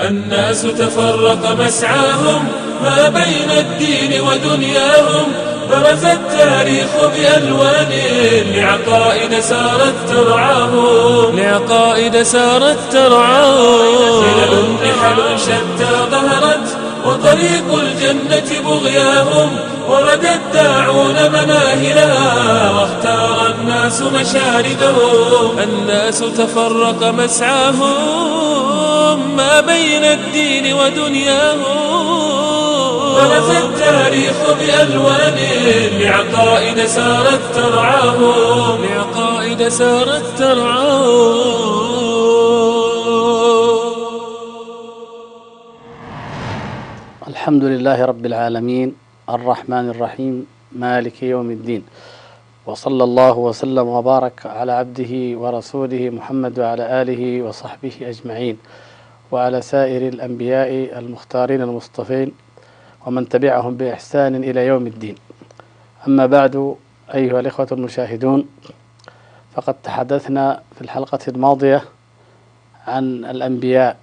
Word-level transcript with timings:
الناس 0.00 0.62
تفرق 0.62 1.56
مسعاهم 1.60 2.48
ما 2.82 3.08
بين 3.08 3.50
الدين 3.58 4.20
ودنياهم. 4.20 5.32
برز 5.70 6.04
التاريخ 6.04 6.88
بألوان 7.14 7.92
لعقائد 8.54 9.40
سارت 9.40 9.94
ترعاهم. 10.08 11.38
لعقائد 11.38 12.22
سارت 12.22 12.78
ترعاهم. 12.92 14.22
خلل 14.22 14.64
نحل 14.82 15.38
شتى 15.38 15.90
ظهرت 16.10 16.47
وطريق 17.08 17.74
الجنة 17.74 18.60
بغياهم 18.64 19.50
ورد 19.88 20.24
الداعون 20.24 21.14
مناهلها 21.14 22.70
واختار 22.70 23.54
الناس 23.60 24.02
مشاردهم 24.02 25.58
الناس 25.58 26.18
تفرق 26.18 27.14
مسعاهم 27.18 27.96
ما 29.36 29.60
بين 29.60 30.04
الدين 30.04 30.74
ودنياهم. 30.74 31.88
برز 33.14 33.50
التاريخ 33.50 34.36
بألوان 34.60 35.38
لعقائد 36.00 36.86
سارت 36.86 37.40
ترعاهم. 37.54 38.78
لعقائد 38.84 39.68
سارت 39.68 40.24
ترعاهم. 40.38 41.87
الحمد 47.48 47.64
لله 47.64 48.04
رب 48.04 48.26
العالمين 48.26 48.88
الرحمن 49.28 49.88
الرحيم 49.88 50.46
مالك 50.72 51.22
يوم 51.22 51.50
الدين. 51.50 51.82
وصلى 52.66 53.04
الله 53.04 53.36
وسلم 53.38 53.86
وبارك 53.88 54.46
على 54.46 54.72
عبده 54.72 55.12
ورسوله 55.40 56.10
محمد 56.10 56.58
وعلى 56.58 57.02
آله 57.02 57.42
وصحبه 57.42 57.92
أجمعين 58.02 58.56
وعلى 59.32 59.62
سائر 59.62 60.08
الأنبياء 60.08 60.98
المختارين 60.98 61.62
المصطفين 61.62 62.32
ومن 63.06 63.28
تبعهم 63.28 63.76
بإحسان 63.76 64.34
إلى 64.44 64.66
يوم 64.66 64.86
الدين. 64.86 65.16
أما 66.08 66.26
بعد 66.26 66.76
أيها 67.14 67.40
الإخوة 67.40 67.68
المشاهدون 67.72 68.44
فقد 69.54 69.74
تحدثنا 69.74 70.62
في 70.74 70.80
الحلقة 70.80 71.18
الماضية 71.28 71.84
عن 72.86 73.24
الأنبياء 73.24 73.96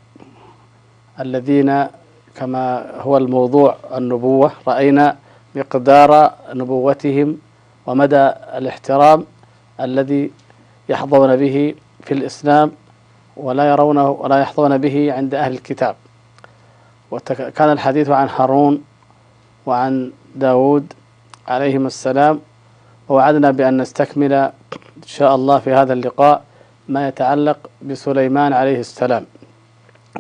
الذين 1.20 1.88
كما 2.36 2.92
هو 3.02 3.18
الموضوع 3.18 3.76
النبوة. 3.96 4.52
رأينا 4.68 5.18
مقدار 5.56 6.34
نبوتهم 6.54 7.38
ومدى 7.86 8.26
الاحترام 8.58 9.26
الذي 9.80 10.32
يحظون 10.90 11.36
به 11.36 11.76
في 12.04 12.14
الإسلام 12.14 12.72
ولا 13.38 13.70
يرونه 13.70 14.10
ولا 14.10 14.40
يحظون 14.40 14.78
به 14.78 15.14
عند 15.14 15.36
أهل 15.36 15.52
الكتاب. 15.52 15.96
وكان 17.12 17.72
الحديث 17.72 18.10
عن 18.10 18.30
هارون 18.36 18.84
وعن 19.66 20.12
داود 20.36 20.94
عليهم 21.48 21.86
السلام 21.86 22.40
ووعدنا 23.10 23.52
بأن 23.52 23.82
نستكمل 23.82 24.34
إن 24.34 24.52
شاء 25.06 25.36
الله 25.36 25.60
في 25.60 25.74
هذا 25.74 25.94
اللقاء 25.94 26.44
ما 26.90 27.08
يتعلق 27.08 27.58
بسليمان 27.82 28.54
عليه 28.54 28.80
السلام. 28.80 29.26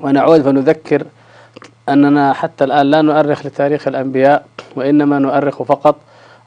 ونعود 0.03 0.41
فنذكر 0.41 1.05
أننا 1.89 2.33
حتى 2.33 2.64
الآن 2.64 2.86
لا 2.91 3.02
نؤرخ 3.02 3.45
لتاريخ 3.45 3.88
الأنبياء 3.88 4.45
وإنما 4.75 5.19
نؤرخ 5.19 5.64
فقط 5.64 5.95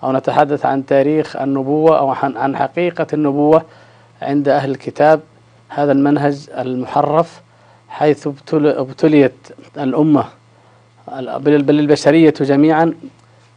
أو 0.03 0.12
نتحدث 0.12 0.67
عن 0.67 0.86
تاريخ 0.86 1.36
النبوة 1.36 1.98
أو 1.98 2.11
عن 2.22 2.56
حقيقة 2.56 3.06
النبوة 3.12 3.62
عند 4.22 4.48
أهل 4.48 4.70
الكتاب 4.70 5.20
هذا 5.69 5.92
المنهج 5.92 6.48
المحرف 6.58 7.41
حيث 7.89 8.28
ابتليت 8.53 9.33
الأمة 9.77 10.25
بل 11.39 11.80
البشرية 11.80 12.34
جميعا 12.41 12.95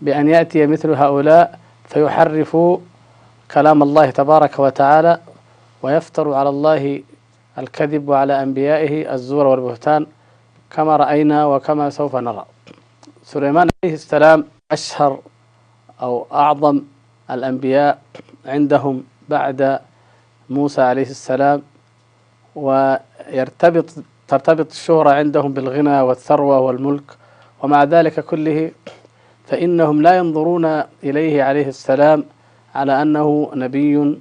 بأن 0.02 0.28
يأتي 0.28 0.68
مثل 0.68 0.94
هؤلاء 0.94 1.60
فيحرفوا 1.88 2.78
كلام 3.54 3.84
الله 3.84 4.10
تبارك 4.10 4.60
وتعالى 4.60 5.20
ويفتروا 5.84 6.36
على 6.36 6.50
الله 6.50 7.04
الكذب 7.58 8.10
وعلى 8.10 8.44
أنبيائه 8.44 9.14
الزور 9.14 9.48
والبهتان. 9.48 10.06
كما 10.76 10.96
رأينا 10.96 11.46
وكما 11.46 11.90
سوف 11.90 12.16
نرى. 12.16 12.46
سليمان 13.24 13.68
عليه 13.84 13.94
السلام 13.94 14.46
أشهر 14.72 15.20
أو 16.02 16.28
أعظم 16.34 16.82
الأنبياء 17.32 18.02
عندهم 18.46 19.04
بعد 19.30 19.80
موسى 20.50 20.82
عليه 20.82 21.10
السلام 21.18 21.62
ويرتبط 22.56 23.86
ترتبط 24.28 24.70
الشهرة 24.72 25.10
عندهم 25.10 25.54
بالغنى 25.54 26.02
والثروة 26.02 26.60
والملك. 26.60 27.04
ومع 27.64 27.84
ذلك 27.84 28.20
كله 28.20 28.72
فإنهم 29.48 30.02
لا 30.02 30.18
ينظرون 30.18 30.66
إليه 31.04 31.44
عليه 31.44 31.68
السلام 31.68 32.24
على 32.76 33.02
أنه 33.02 33.52
نبي 33.56 34.20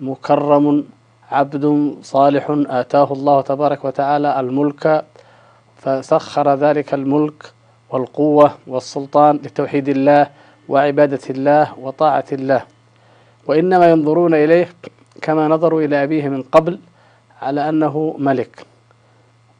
مكرم 0.00 0.84
عبد 1.30 1.96
صالح 2.02 2.46
آتاه 2.50 3.12
الله 3.12 3.40
تبارك 3.40 3.84
وتعالى 3.84 4.40
الملك 4.40 5.04
فسخر 5.82 6.54
ذلك 6.54 6.94
الملك 6.94 7.52
والقوة 7.90 8.54
والسلطان 8.66 9.36
لتوحيد 9.36 9.88
الله 9.88 10.30
وعبادة 10.68 11.20
الله 11.30 11.78
وطاعة 11.78 12.24
الله. 12.32 12.62
وإنما 13.46 13.90
ينظرون 13.90 14.34
إليه 14.34 14.68
كما 15.22 15.48
نظروا 15.48 15.82
إلى 15.82 16.02
أبيه 16.02 16.28
من 16.28 16.42
قبل 16.42 16.78
على 17.42 17.68
أنه 17.68 18.16
ملك. 18.18 18.66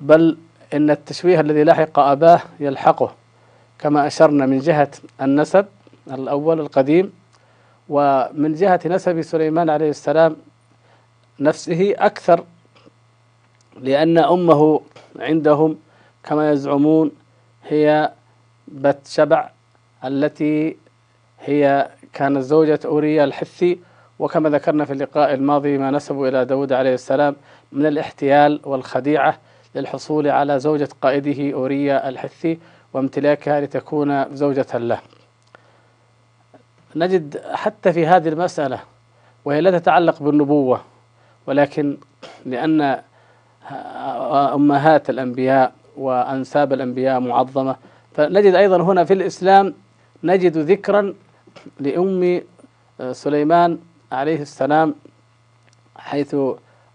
بل 0.00 0.36
إن 0.74 0.90
التشويه 0.90 1.40
الذي 1.40 1.64
لحق 1.64 1.98
أباه 1.98 2.40
يلحقه 2.60 3.10
كما 3.78 4.06
أشرنا 4.06 4.46
من 4.46 4.58
جهة 4.58 4.90
النسب 5.22 5.66
الأول 6.10 6.60
القديم 6.60 7.12
ومن 7.88 8.54
جهة 8.54 8.80
نسب 8.86 9.22
سليمان 9.22 9.70
عليه 9.70 9.90
السلام 9.90 10.36
نفسه 11.40 11.94
أكثر 11.98 12.44
لأن 13.80 14.18
أمه 14.18 14.80
عندهم 15.18 15.76
كما 16.24 16.50
يزعمون 16.50 17.10
هي 17.68 18.12
بت 18.68 19.06
شبع 19.06 19.50
التي 20.04 20.76
هي 21.40 21.88
كانت 22.12 22.38
زوجة 22.38 22.80
أوريا 22.84 23.24
الحثي 23.24 23.78
وكما 24.18 24.50
ذكرنا 24.50 24.84
في 24.84 24.92
اللقاء 24.92 25.34
الماضي 25.34 25.78
ما 25.78 25.90
نسبوا 25.90 26.28
إلى 26.28 26.44
داود 26.44 26.72
عليه 26.72 26.94
السلام 26.94 27.36
من 27.72 27.86
الاحتيال 27.86 28.60
والخديعة 28.64 29.38
للحصول 29.74 30.28
على 30.28 30.60
زوجة 30.60 30.88
قائده 31.02 31.54
أوريا 31.54 32.08
الحثي 32.08 32.58
وامتلاكها 32.92 33.60
لتكون 33.60 34.34
زوجة 34.34 34.78
له. 34.78 34.98
نجد 36.96 37.42
حتى 37.52 37.92
في 37.92 38.06
هذه 38.06 38.28
المسألة 38.28 38.80
وهي 39.44 39.60
لا 39.60 39.78
تتعلق 39.78 40.22
بالنبوة 40.22 40.80
ولكن 41.46 41.96
لأن 42.46 43.02
أمهات 44.54 45.10
الأنبياء 45.10 45.72
وأنساب 45.96 46.72
الأنبياء 46.72 47.20
معظمة. 47.20 47.76
فنجد 48.14 48.54
أيضا 48.54 48.82
هنا 48.82 49.04
في 49.04 49.12
الإسلام 49.14 49.74
نجد 50.24 50.58
ذكرا 50.58 51.14
لأم 51.80 52.40
سليمان 53.12 53.78
عليه 54.12 54.42
السلام 54.42 54.94
حيث 55.96 56.34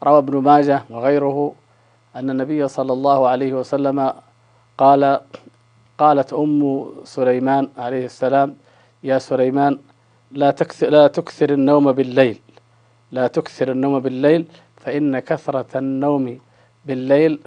روى 0.03 0.17
ابن 0.17 0.37
ماجه 0.37 0.83
وغيره 0.89 1.53
أن 2.15 2.29
النبي 2.29 2.67
صلى 2.67 2.93
الله 2.93 3.27
عليه 3.27 3.53
وسلم 3.53 4.13
قال 4.77 5.19
قالت 5.97 6.33
أم 6.33 6.85
سليمان 7.03 7.69
عليه 7.77 8.05
السلام 8.05 8.55
يا 9.03 9.17
سليمان 9.17 9.79
لا 10.31 10.51
تكثر, 10.51 10.89
لا 10.89 11.07
تكثر 11.07 11.49
النوم 11.53 11.91
بالليل 11.91 12.39
لا 13.11 13.27
تكثر 13.27 13.71
النوم 13.71 13.99
بالليل 13.99 14.45
فإن 14.77 15.19
كثرة 15.19 15.77
النوم 15.77 16.39
بالليل 16.85 17.39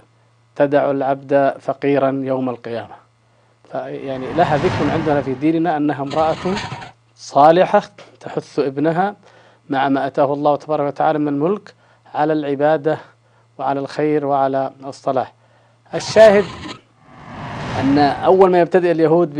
تدع 0.55 0.91
العبد 0.91 1.53
فقيرا 1.59 2.21
يوم 2.23 2.49
القيامة. 2.49 2.95
يعني 3.85 4.33
لها 4.33 4.57
ذكر 4.57 4.91
عندنا 4.91 5.21
في 5.21 5.33
ديننا 5.33 5.77
أنها 5.77 6.03
امرأة 6.03 6.55
صالحة 7.15 7.81
تحث 8.19 8.59
ابنها 8.59 9.15
مع 9.69 9.89
ما 9.89 10.07
أتاه 10.07 10.33
الله 10.33 10.55
تبارك 10.55 10.87
وتعالى 10.87 11.19
من 11.19 11.27
الملك 11.27 11.73
على 12.13 12.33
العبادة 12.33 12.97
وعلى 13.57 13.79
الخير 13.79 14.25
وعلى 14.25 14.71
الصلاح. 14.85 15.33
الشاهد 15.95 16.45
أن 17.79 17.97
أول 17.97 18.51
ما 18.51 18.59
يبتدئ 18.59 18.91
اليهود 18.91 19.33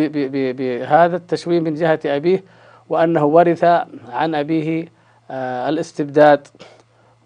بهذا 0.57 1.15
التشويه 1.15 1.59
من 1.59 1.73
جهة 1.73 1.99
أبيه 2.05 2.43
وأنه 2.89 3.25
ورث 3.25 3.63
عن 4.11 4.35
أبيه 4.35 4.87
الاستبداد 5.69 6.47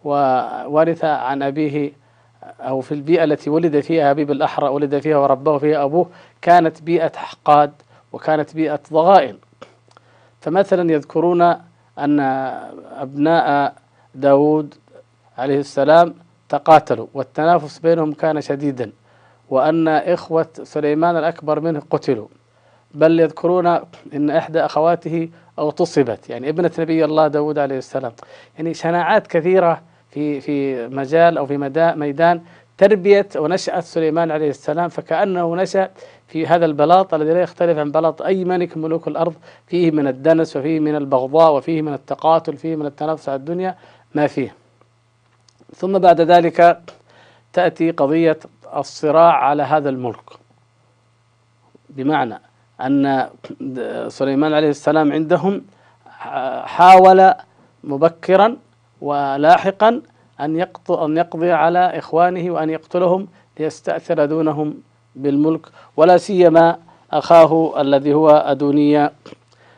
وورث 0.04 1.06
عن 1.06 1.44
أبيه 1.44 1.92
أو 2.60 2.82
في 2.82 2.92
البيئة 2.92 3.24
التي 3.24 3.50
ولد 3.50 3.80
فيها 3.80 4.10
حبيب 4.10 4.32
الأحرى 4.32 4.68
ولد 4.68 5.00
فيها 5.00 5.18
ورباه 5.18 5.58
فيها 5.58 5.84
أبوه 5.84 6.10
كانت 6.42 6.82
بيئة 6.82 7.12
أحقاد 7.16 7.72
وكانت 8.14 8.56
بيئة 8.56 8.80
ضغائن. 8.94 9.38
فمثلا 10.42 10.92
يذكرون 10.92 11.42
أن 12.00 12.20
أبناء 13.00 13.76
داود 14.16 14.74
عليه 15.38 15.60
السلام 15.60 16.14
تقاتلوا 16.50 17.08
والتنافس 17.14 17.80
بينهم 17.80 18.14
كان 18.14 18.42
شديدا 18.42 18.92
وأن 19.50 19.88
إخوة 19.88 20.48
سليمان 20.64 21.18
الأكبر 21.18 21.60
منه 21.60 21.82
قتلوا. 21.90 22.28
بل 22.94 23.20
يذكرون 23.20 23.68
أن 24.14 24.30
إحدى 24.30 24.60
أخواته 24.60 25.30
اغتصبت 25.60 26.30
يعني 26.30 26.50
ابنة 26.50 26.72
نبي 26.80 27.06
الله 27.06 27.28
داود 27.28 27.60
عليه 27.60 27.78
السلام. 27.78 28.12
يعني 28.58 28.74
شناعات 28.74 29.28
كثيرة 29.28 29.82
في 30.16 30.42
في 30.42 30.88
مجال 30.88 31.38
أو 31.38 31.46
في 31.46 31.58
ميدان 31.98 32.42
تربية 32.78 33.28
ونشأة 33.36 33.80
سليمان 33.80 34.32
عليه 34.32 34.50
السلام 34.50 34.90
فكأنه 34.90 35.56
نشأ 35.56 35.90
في 36.28 36.48
هذا 36.48 36.66
البلاط 36.66 37.14
الذي 37.14 37.34
لا 37.34 37.42
يختلف 37.42 37.78
عن 37.78 37.92
بلاط 37.92 38.22
أي 38.22 38.46
ملك 38.46 38.78
ملوك 38.78 39.08
الأرض 39.08 39.34
فيه 39.68 39.92
من 39.92 40.08
الدنس 40.08 40.58
وفيه 40.58 40.80
من 40.80 40.96
البغضاء 40.96 41.56
وفيه 41.56 41.82
من 41.82 41.94
التقاتل 41.94 42.58
فيه 42.58 42.76
من 42.76 42.86
التنافس 42.86 43.30
على 43.30 43.36
الدنيا 43.36 43.76
ما 44.16 44.28
فيه. 44.28 44.56
ثم 45.76 46.00
بعد 46.00 46.22
ذلك 46.22 46.82
تأتي 47.54 47.92
قضية 47.92 48.40
الصراع 48.76 49.34
على 49.34 49.64
هذا 49.64 49.90
الملك. 49.90 50.30
بمعنى 51.90 52.40
أن 52.82 53.30
سليمان 54.08 54.54
عليه 54.54 54.70
السلام 54.70 55.12
عندهم 55.12 55.62
حاول 56.66 57.34
مبكرا 57.84 58.58
ولاحقا 59.02 60.02
أن 60.40 60.68
أن 60.90 61.18
يقضي 61.18 61.52
على 61.52 61.80
إخوانه 61.80 62.52
وأن 62.52 62.70
يقتلهم 62.70 63.28
ليستأثر 63.60 64.26
دونهم 64.26 64.74
بالملك 65.16 65.62
ولا 65.98 66.18
سيما 66.18 66.78
أخاه 67.12 67.82
الذي 67.82 68.14
هو 68.14 68.30
أدونية 68.30 69.12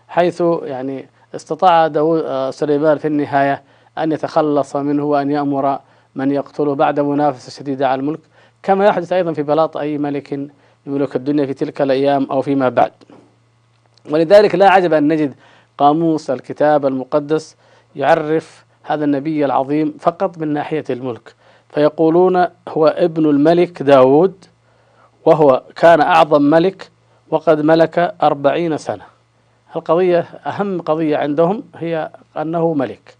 حيث 0.07 0.43
يعني 0.63 1.07
استطاع 1.35 1.87
سليمان 2.51 2.97
في 2.97 3.07
النهاية 3.07 3.63
أن 3.97 4.11
يتخلص 4.11 4.75
منه 4.75 5.03
وأن 5.03 5.31
يأمر 5.31 5.79
من 6.15 6.31
يقتله 6.31 6.75
بعد 6.75 6.99
منافسة 6.99 7.51
شديدة 7.51 7.87
على 7.87 7.99
الملك 7.99 8.19
كما 8.63 8.85
يحدث 8.85 9.13
أيضا 9.13 9.33
في 9.33 9.43
بلاط 9.43 9.77
أي 9.77 9.97
ملك 9.97 10.49
ملوك 10.85 11.15
الدنيا 11.15 11.45
في 11.45 11.53
تلك 11.53 11.81
الأيام 11.81 12.27
أو 12.31 12.41
فيما 12.41 12.69
بعد. 12.69 12.91
ولذلك 14.11 14.55
لا 14.55 14.69
عجب 14.69 14.93
أن 14.93 15.07
نجد 15.07 15.33
قاموس 15.77 16.29
الكتاب 16.29 16.85
المقدس 16.85 17.55
يعرف 17.95 18.65
هذا 18.87 19.05
النبي 19.05 19.45
العظيم 19.45 19.93
فقط 19.99 20.37
من 20.37 20.53
ناحية 20.53 20.83
الملك. 20.89 21.35
فيقولون 21.69 22.45
هو 22.69 22.87
ابن 22.87 23.25
الملك 23.29 23.83
داود 23.83 24.45
وهو 25.25 25.63
كان 25.75 26.01
أعظم 26.01 26.41
ملك 26.41 26.89
وقد 27.29 27.61
ملك 27.61 28.15
أربعين 28.23 28.77
سنة. 28.77 29.03
القضية 29.75 30.19
أهم 30.19 30.81
قضية 30.81 31.17
عندهم 31.17 31.63
هي 31.75 32.09
أنه 32.37 32.73
ملك. 32.73 33.15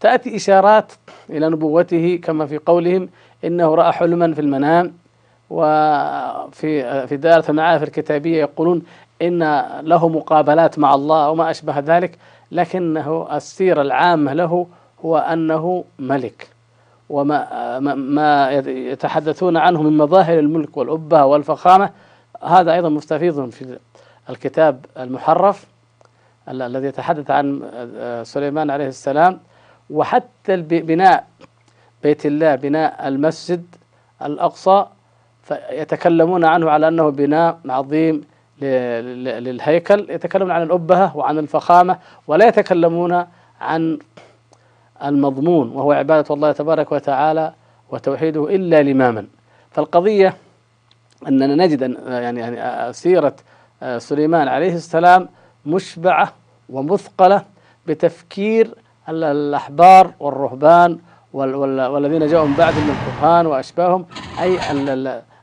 تأتي 0.00 0.36
إشارات 0.36 0.92
إلى 1.30 1.48
نبوته 1.48 2.20
كما 2.24 2.46
في 2.46 2.58
قولهم 2.58 3.08
إنه 3.44 3.74
رأى 3.74 3.92
حلما 3.92 4.34
في 4.34 4.40
المنام 4.40 4.92
وفي 5.50 7.06
في 7.06 7.16
دائرة 7.16 7.44
المعارف 7.48 7.82
الكتابية 7.82 8.40
يقولون 8.40 8.82
إن 9.22 9.64
له 9.82 10.08
مقابلات 10.08 10.78
مع 10.78 10.94
الله 10.94 11.30
وما 11.30 11.50
أشبه 11.50 11.78
ذلك 11.78 12.18
لكنه 12.52 13.28
السيرة 13.32 13.82
العامة 13.82 14.32
له 14.32 14.66
هو 15.04 15.18
أنه 15.18 15.84
ملك. 15.98 16.48
وما 17.10 17.78
ما 17.94 18.50
يتحدثون 18.66 19.56
عنه 19.56 19.82
من 19.82 19.96
مظاهر 19.96 20.38
الملك 20.38 20.76
والأبة 20.76 21.24
والفخامة. 21.24 21.90
هذا 22.42 22.74
أيضا 22.74 22.88
مستفيض 22.88 23.50
في 23.50 23.78
الكتاب 24.30 24.84
المحرف 24.98 25.66
الذي 26.48 26.86
يتحدث 26.86 27.30
عن 27.30 27.62
سليمان 28.24 28.70
عليه 28.70 28.88
السلام. 28.88 29.40
وحتى 29.90 30.56
بناء 30.56 31.26
بيت 32.02 32.26
الله 32.26 32.54
بناء 32.54 33.08
المسجد 33.08 33.64
الأقصى 34.22 34.86
فيتكلمون 35.42 36.44
عنه 36.44 36.70
على 36.70 36.88
أنه 36.88 37.08
بناء 37.10 37.58
عظيم 37.68 38.24
للهيكل. 38.60 40.06
يتكلمون 40.10 40.50
عن 40.50 40.62
الأبهة 40.62 41.16
وعن 41.16 41.38
الفخامة 41.38 41.98
ولا 42.26 42.46
يتكلمون 42.46 43.26
عن 43.60 43.98
المضمون 45.04 45.68
وهو 45.72 45.92
عبادة 45.92 46.34
الله 46.34 46.52
تبارك 46.52 46.92
وتعالى 46.92 47.52
وتوحيده 47.90 48.54
إلا 48.54 48.82
لماما. 48.82 49.26
فالقضية 49.70 50.34
أننا 51.28 51.66
نجد 51.66 51.82
أن 51.82 51.96
يعني 52.08 52.40
يعني 52.40 52.92
سيرة 52.92 53.34
سليمان 53.98 54.48
عليه 54.48 54.74
السلام 54.74 55.28
مشبعة 55.66 56.32
ومثقلة 56.68 57.44
بتفكير 57.86 58.74
الأحبار 59.08 60.12
والرهبان 60.20 60.98
والذين 61.32 62.26
جاءوا 62.26 62.46
من 62.46 62.54
بعد 62.54 62.74
من 62.74 62.90
الكهان 62.90 63.46
وأشباههم 63.46 64.06
أي 64.42 64.58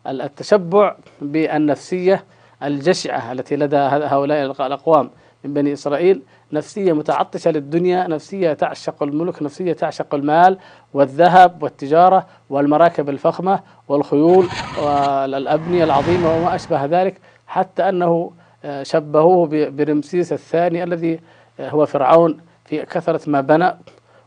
التشبع 0.08 0.96
بالنفسية 1.22 2.24
الجشعة 2.64 3.32
التي 3.32 3.56
لدى 3.56 3.78
هؤلاء 3.78 4.46
الأقوام 4.46 5.10
من 5.44 5.54
بني 5.54 5.74
إسرائيل 5.74 6.22
نفسية 6.54 6.94
متعطشة 6.94 7.52
للدنيا 7.52 8.08
نفسية 8.08 8.54
تعشق 8.54 9.04
الملك 9.04 9.44
نفسية 9.44 9.74
تعشق 9.74 10.16
المال 10.16 10.58
والذهب 10.94 11.64
والتجارة 11.64 12.26
والمراكب 12.50 13.10
الفخمة 13.10 13.60
والخيول 13.88 14.48
والأبنية 14.84 15.84
العظيمة 15.84 16.36
وما 16.38 16.56
أشبه 16.56 16.86
ذلك 16.86 17.18
حتى 17.48 17.90
أنه 17.90 18.32
آه، 18.66 18.84
شبهوه 18.84 19.48
برمسيس 19.70 20.34
الثاني 20.34 20.84
الذي 20.84 21.20
آه، 21.60 21.70
هو 21.70 21.86
فرعون 21.86 22.38
في 22.66 22.86
كثرة 22.86 23.30
ما 23.30 23.42
بنى 23.42 23.76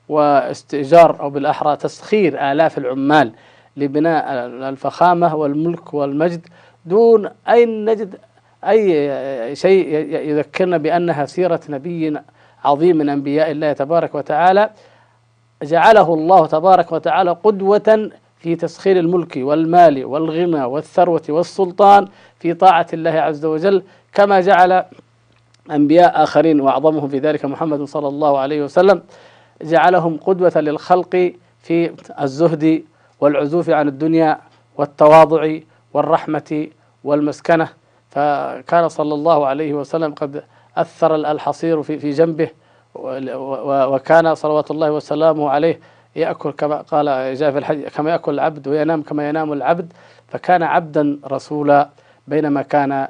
واستئجار 0.09 1.21
أو 1.21 1.31
بالأحرى 1.31 1.77
تسخير 1.77 2.53
آلاف 2.53 2.79
العمال 2.79 3.33
لبناء 3.77 4.47
الفخامة 4.47 5.35
والملك 5.35 5.95
والمجد 5.95 6.47
دون 6.87 7.29
أن 7.49 7.85
نجد 7.91 8.19
أي 8.65 9.57
شيء 9.57 9.89
يذكرنا 10.29 10.77
بأنها 10.77 11.27
سيرة 11.27 11.61
نبي 11.69 12.19
عظيم 12.65 12.97
من 12.97 13.09
أنبياء 13.09 13.51
الله 13.51 13.73
تبارك 13.73 14.15
وتعالى 14.15 14.71
جعله 15.63 16.15
الله 16.15 16.47
تبارك 16.47 16.93
وتعالى 16.93 17.31
قدوة 17.31 18.11
في 18.39 18.57
تسخير 18.57 18.99
الملك 18.99 19.33
والمال 19.37 20.05
والغنى 20.05 20.65
والثروة 20.65 21.23
والسلطان 21.29 22.09
في 22.39 22.55
طاعة 22.55 22.87
الله 22.93 23.11
عز 23.11 23.45
وجل 23.45 23.83
كما 24.15 24.41
جعل 24.41 24.85
أنبياء 25.71 26.23
آخرين 26.23 26.61
وأعظمهم 26.61 27.09
في 27.09 27.19
ذلك 27.19 27.45
محمد 27.45 27.83
صلى 27.83 28.09
الله 28.09 28.39
عليه 28.39 28.63
وسلم 28.65 29.03
جعلهم 29.63 30.17
قدوة 30.17 30.53
للخلق 30.57 31.33
في 31.63 31.93
الزهد 32.21 32.83
والعزوف 33.21 33.71
عن 33.71 33.89
الدنيا 33.89 34.39
والتواضع 34.79 35.59
والرحمة 35.95 36.67
والمسكنة. 37.05 37.69
فكان 38.13 38.89
صلى 38.89 39.15
الله 39.15 39.47
عليه 39.47 39.75
وسلم 39.75 40.15
قد 40.15 40.45
أثر 40.77 41.15
الحصير 41.15 41.83
في 41.83 41.99
في 41.99 42.11
جنبه 42.11 42.49
وكان 42.95 44.35
صلوات 44.35 44.71
الله 44.71 44.91
وسلامه 44.93 45.51
عليه 45.51 45.81
يأكل 46.17 46.51
كما 46.51 46.81
قال 46.81 47.35
جاء 47.37 47.51
في 47.51 47.59
الحديث 47.59 47.97
كما 47.97 48.11
يأكل 48.11 48.35
العبد 48.35 48.69
وينام 48.69 49.03
كما 49.03 49.29
ينام 49.29 49.53
العبد 49.53 49.93
فكان 50.29 50.63
عبدا 50.63 51.19
رسولا 51.27 51.89
بينما 52.29 52.63
كان 52.63 53.09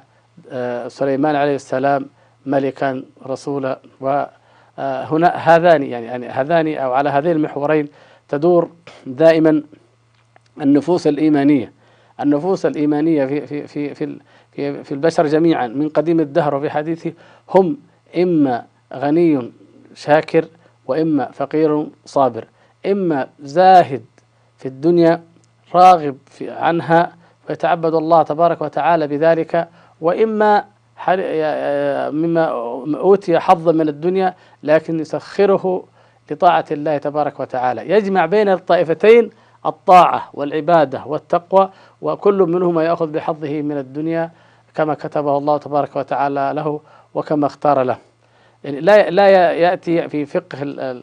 آه، 0.50 0.88
سليمان 0.88 1.36
عليه 1.36 1.54
السلام 1.54 2.06
ملكا 2.46 3.02
رسولا. 3.26 3.78
وهنا 4.00 5.28
هذان 5.28 5.82
يعني 5.82 6.06
يعني 6.06 6.28
هذان 6.28 6.74
أو 6.74 6.92
على 6.92 7.10
هذين 7.10 7.32
المحورين 7.32 7.88
تدور 8.28 8.70
دائما 9.06 9.62
النفوس 10.60 11.06
الإيمانية. 11.06 11.72
النفوس 12.20 12.66
الإيمانية 12.66 13.26
في 13.26 13.46
في 13.46 13.66
في 13.66 13.94
في 13.94 14.18
في, 14.52 14.92
البشر 14.92 15.26
جميعا. 15.26 15.66
من 15.66 15.88
قديم 15.88 16.20
الدهر 16.20 16.54
وفي 16.54 16.70
حديثه 16.70 17.12
هم 17.54 17.76
إما 18.16 18.64
غني 18.94 19.52
شاكر 19.94 20.44
وإما 20.86 21.30
فقير 21.32 21.86
صابر. 22.04 22.44
إما 22.86 23.28
زاهد 23.40 24.04
في 24.58 24.66
الدنيا 24.66 25.22
راغب 25.74 26.16
في 26.26 26.50
عنها 26.50 27.12
ويتعبد 27.48 27.94
الله 27.94 28.22
تبارك 28.22 28.62
وتعالى 28.62 29.06
بذلك. 29.06 29.68
وإما 30.00 30.64
مما 32.10 32.44
أوتي 32.98 33.38
حظا 33.38 33.72
من 33.72 33.88
الدنيا 33.88 34.34
لكن 34.62 35.00
يسخره 35.00 35.84
لطاعة 36.30 36.64
الله 36.70 36.98
تبارك 36.98 37.40
وتعالى. 37.40 37.90
يجمع 37.90 38.26
بين 38.26 38.48
الطائفتين 38.48 39.30
الطاعة 39.66 40.30
والعبادة 40.34 41.02
والتقوى 41.06 41.70
وكل 42.02 42.38
منهما 42.42 42.84
يأخذ 42.84 43.06
بحظه 43.06 43.62
من 43.62 43.78
الدنيا. 43.78 44.30
كما 44.74 44.94
كتبه 44.94 45.38
الله 45.38 45.58
تبارك 45.58 45.96
وتعالى 45.96 46.52
له 46.54 46.80
وكما 47.14 47.46
اختار 47.46 47.82
له. 47.82 47.96
يعني 48.64 48.80
لا 48.80 49.10
لا 49.10 49.28
يأتي 49.52 50.08
في 50.08 50.26
فقه 50.26 51.02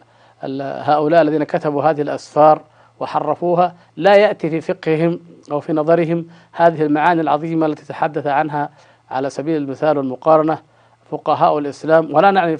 هؤلاء 0.64 1.22
الذين 1.22 1.44
كتبوا 1.44 1.84
هذه 1.84 2.02
الأسفار 2.02 2.62
وحرفوها 3.00 3.76
لا 3.98 4.16
يأتي 4.16 4.50
في 4.50 4.62
فقههم 4.62 5.20
أو 5.52 5.60
في 5.60 5.74
نظرهم 5.74 6.28
هذه 6.52 6.84
المعاني 6.84 7.22
العظيمة 7.22 7.66
التي 7.66 7.86
تحدث 7.86 8.28
عنها 8.28 8.70
على 9.12 9.30
سبيل 9.30 9.58
المثال 9.58 9.98
والمقارنة. 9.98 10.58
فقهاء 11.12 11.58
الإسلام 11.58 12.14
ولا 12.14 12.32
نعني 12.32 12.58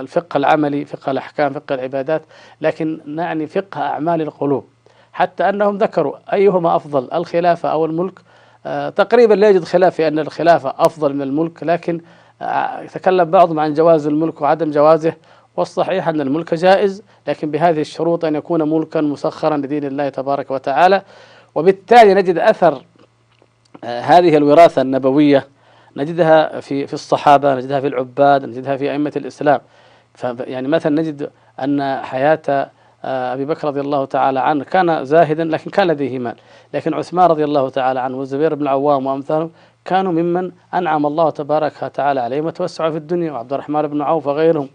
الفقه 0.00 0.36
العملي 0.36 0.84
فقه 0.84 1.10
الأحكام 1.10 1.52
فقه 1.52 1.74
العبادات 1.74 2.22
لكن 2.60 3.00
نعني 3.06 3.46
فقه 3.46 3.80
أعمال 3.80 4.22
القلوب. 4.22 4.64
حتى 5.12 5.48
أنهم 5.48 5.76
ذكروا 5.78 6.16
أيهما 6.32 6.76
أفضل 6.76 7.08
الخلافة 7.14 7.68
أو 7.68 7.84
الملك 7.84 8.20
تقريبا 8.96 9.34
لا 9.34 9.48
يوجد 9.48 9.64
خلاف 9.64 9.94
في 9.94 10.08
أن 10.08 10.18
الخلافة 10.18 10.74
أفضل 10.78 11.14
من 11.14 11.22
الملك 11.22 11.62
لكن 11.62 12.00
آه، 12.42 12.80
يتكلم 12.80 13.30
بعضهم 13.30 13.60
عن 13.60 13.74
جواز 13.74 14.06
الملك 14.06 14.40
وعدم 14.40 14.70
جوازه 14.70 15.14
والصحيح 15.56 16.08
أن 16.08 16.20
الملك 16.20 16.54
جائز 16.54 17.02
لكن 17.26 17.50
بهذه 17.50 17.80
الشروط 17.80 18.24
أن 18.24 18.34
يكون 18.34 18.70
ملكا 18.70 19.00
مسخرا 19.00 19.56
لدين 19.56 19.84
الله 19.84 20.08
تبارك 20.08 20.50
وتعالى. 20.50 21.02
وبالتالي 21.54 22.14
نجد 22.14 22.38
أثر 22.38 22.82
آه، 23.84 24.00
هذه 24.00 24.36
الوراثة 24.36 24.82
النبوية 24.82 25.46
نجدها 25.96 26.60
في 26.60 26.86
في 26.86 26.94
الصحابة 26.94 27.54
نجدها 27.54 27.80
في 27.80 27.86
العباد 27.86 28.44
نجدها 28.44 28.76
في 28.76 28.90
أئمة 28.90 29.12
الإسلام. 29.16 29.60
يعني 30.24 30.68
مثلا 30.68 31.02
نجد 31.02 31.30
أن 31.60 32.02
حياة 32.02 32.70
آه، 33.04 33.34
أبي 33.34 33.44
بكر 33.44 33.68
رضي 33.68 33.80
الله 33.80 34.04
تعالى 34.04 34.40
عنه 34.40 34.64
كان 34.64 35.04
زاهدا 35.04 35.44
لكن 35.44 35.70
كان 35.70 35.86
لديه 35.86 36.18
مال. 36.18 36.36
لكن 36.74 36.94
عثمان 36.94 37.30
رضي 37.30 37.44
الله 37.44 37.68
تعالى 37.68 38.00
عنه 38.00 38.16
والزبير 38.16 38.54
بن 38.54 38.62
العوام 38.62 39.06
وأمثالهم 39.06 39.50
كانوا 39.84 40.12
ممن 40.12 40.52
أنعم 40.74 41.06
الله 41.06 41.30
تبارك 41.30 41.72
وتعالى 41.82 42.20
عليهم 42.20 42.46
وتوسعوا 42.46 42.90
في 42.90 42.96
الدنيا 42.96 43.32
وعبد 43.32 43.52
الرحمن 43.52 43.82
بن 43.82 44.02
عوف 44.02 44.26
وغيرهم. 44.26 44.68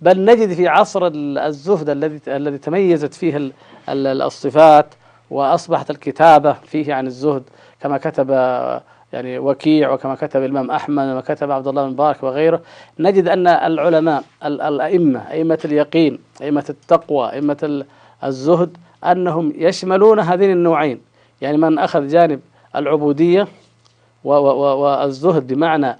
بل 0.00 0.24
نجد 0.24 0.52
في 0.52 0.68
عصر 0.68 1.10
الزهد 1.14 1.90
الذي 1.90 2.20
الذي 2.28 2.58
تميزت 2.58 3.14
فيه 3.14 3.52
الصفات 3.88 4.94
وأصبحت 5.30 5.90
الكتابة 5.90 6.52
فيه 6.52 6.94
عن 6.94 7.06
الزهد 7.06 7.42
كما 7.80 7.98
كتب 7.98 8.30
يعني 9.12 9.38
وكيع 9.38 9.92
وكما 9.92 10.14
كتب 10.14 10.42
الإمام 10.42 10.70
أحمد 10.70 11.04
وكما 11.08 11.20
كتب 11.20 11.50
عبد 11.50 11.68
الله 11.68 11.84
بن 11.84 11.90
مبارك 11.90 12.22
وغيره. 12.22 12.60
نجد 12.98 13.28
أن 13.28 13.46
العلماء 13.46 14.24
الأئمة 14.44 15.20
أئمة 15.30 15.58
اليقين 15.64 16.18
أئمة 16.42 16.64
التقوى 16.70 17.32
أئمة 17.32 17.84
الزهد 18.24 18.76
أنهم 19.04 19.52
يشملون 19.56 20.20
هذين 20.20 20.50
النوعين. 20.50 21.11
يعني 21.42 21.56
من 21.56 21.78
أخذ 21.78 22.08
جانب 22.08 22.40
العبودية 22.76 23.48
والزهد 24.24 25.46
بمعنى 25.46 25.96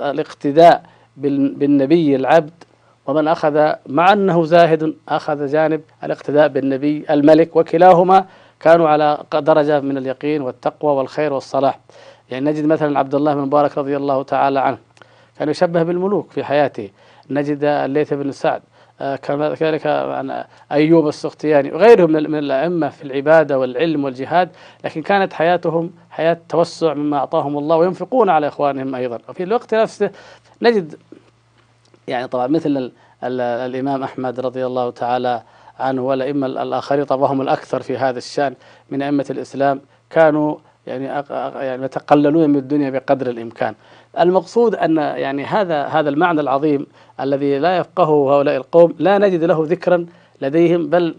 الاقتداء 0.00 0.82
بالنبي 1.16 2.16
العبد 2.16 2.64
ومن 3.06 3.28
أخذ 3.28 3.72
مع 3.86 4.12
أنه 4.12 4.44
زاهد 4.44 4.94
أخذ 5.08 5.46
جانب 5.46 5.80
الاقتداء 6.04 6.48
بالنبي 6.48 7.04
الملك 7.10 7.56
وكلاهما 7.56 8.26
كانوا 8.60 8.88
على 8.88 9.18
درجة 9.32 9.80
من 9.80 9.98
اليقين 9.98 10.42
والتقوى 10.42 10.92
والخير 10.92 11.32
والصلاح. 11.32 11.78
يعني 12.30 12.50
نجد 12.50 12.64
مثلا 12.64 12.98
عبد 12.98 13.14
الله 13.14 13.34
بن 13.34 13.40
مبارك 13.40 13.78
رضي 13.78 13.96
الله 13.96 14.22
تعالى 14.22 14.60
عنه 14.60 14.78
كان 15.38 15.48
يشبه 15.48 15.82
بالملوك 15.82 16.30
في 16.30 16.44
حياته. 16.44 16.90
نجد 17.30 17.64
الليث 17.64 18.12
بن 18.12 18.32
سعد 18.32 18.62
كذلك 18.98 19.86
عن 19.86 20.44
أيوب 20.72 21.08
السختياني 21.08 21.72
وغيرهم 21.72 22.12
من 22.12 22.38
الأئمة 22.38 22.88
في 22.88 23.02
العبادة 23.04 23.58
والعلم 23.58 24.04
والجهاد 24.04 24.48
لكن 24.84 25.02
كانت 25.02 25.32
حياتهم 25.32 25.90
حياة 26.10 26.38
توسع 26.48 26.94
مما 26.94 27.16
أعطاهم 27.16 27.58
الله 27.58 27.76
وينفقون 27.76 28.28
على 28.28 28.48
إخوانهم 28.48 28.94
أيضا. 28.94 29.18
وفي 29.28 29.42
الوقت 29.42 29.74
نفسه 29.74 30.10
نجد 30.62 30.94
يعني 32.08 32.28
طبعا 32.28 32.46
مثل 32.46 32.70
ال 32.70 32.92
ال 33.24 33.40
الإمام 33.40 34.02
أحمد 34.02 34.40
رضي 34.40 34.66
الله 34.66 34.90
تعالى 34.90 35.42
عنه 35.80 36.02
والأئمة 36.02 36.46
الآخرين 36.46 37.04
طبعا 37.04 37.32
هم 37.32 37.40
الأكثر 37.40 37.82
في 37.82 37.96
هذا 37.96 38.18
الشأن 38.18 38.54
من 38.90 39.02
أئمة 39.02 39.26
الإسلام 39.30 39.80
كانوا 40.10 40.56
يعني 40.86 41.04
يعني 41.64 41.84
يتقللون 41.84 42.50
من 42.50 42.56
الدنيا 42.56 42.90
بقدر 42.90 43.30
الإمكان. 43.30 43.74
المقصود 44.20 44.74
أن 44.74 44.96
يعني 44.96 45.44
هذا 45.44 45.84
هذا 45.84 46.08
المعنى 46.08 46.40
العظيم 46.40 46.86
الذي 47.20 47.58
لا 47.58 47.76
يفقهه 47.76 48.36
هؤلاء 48.36 48.56
القوم 48.56 48.94
لا 48.98 49.18
نجد 49.18 49.44
له 49.44 49.66
ذكرا 49.68 50.06
لديهم 50.42 50.86
بل 50.90 51.14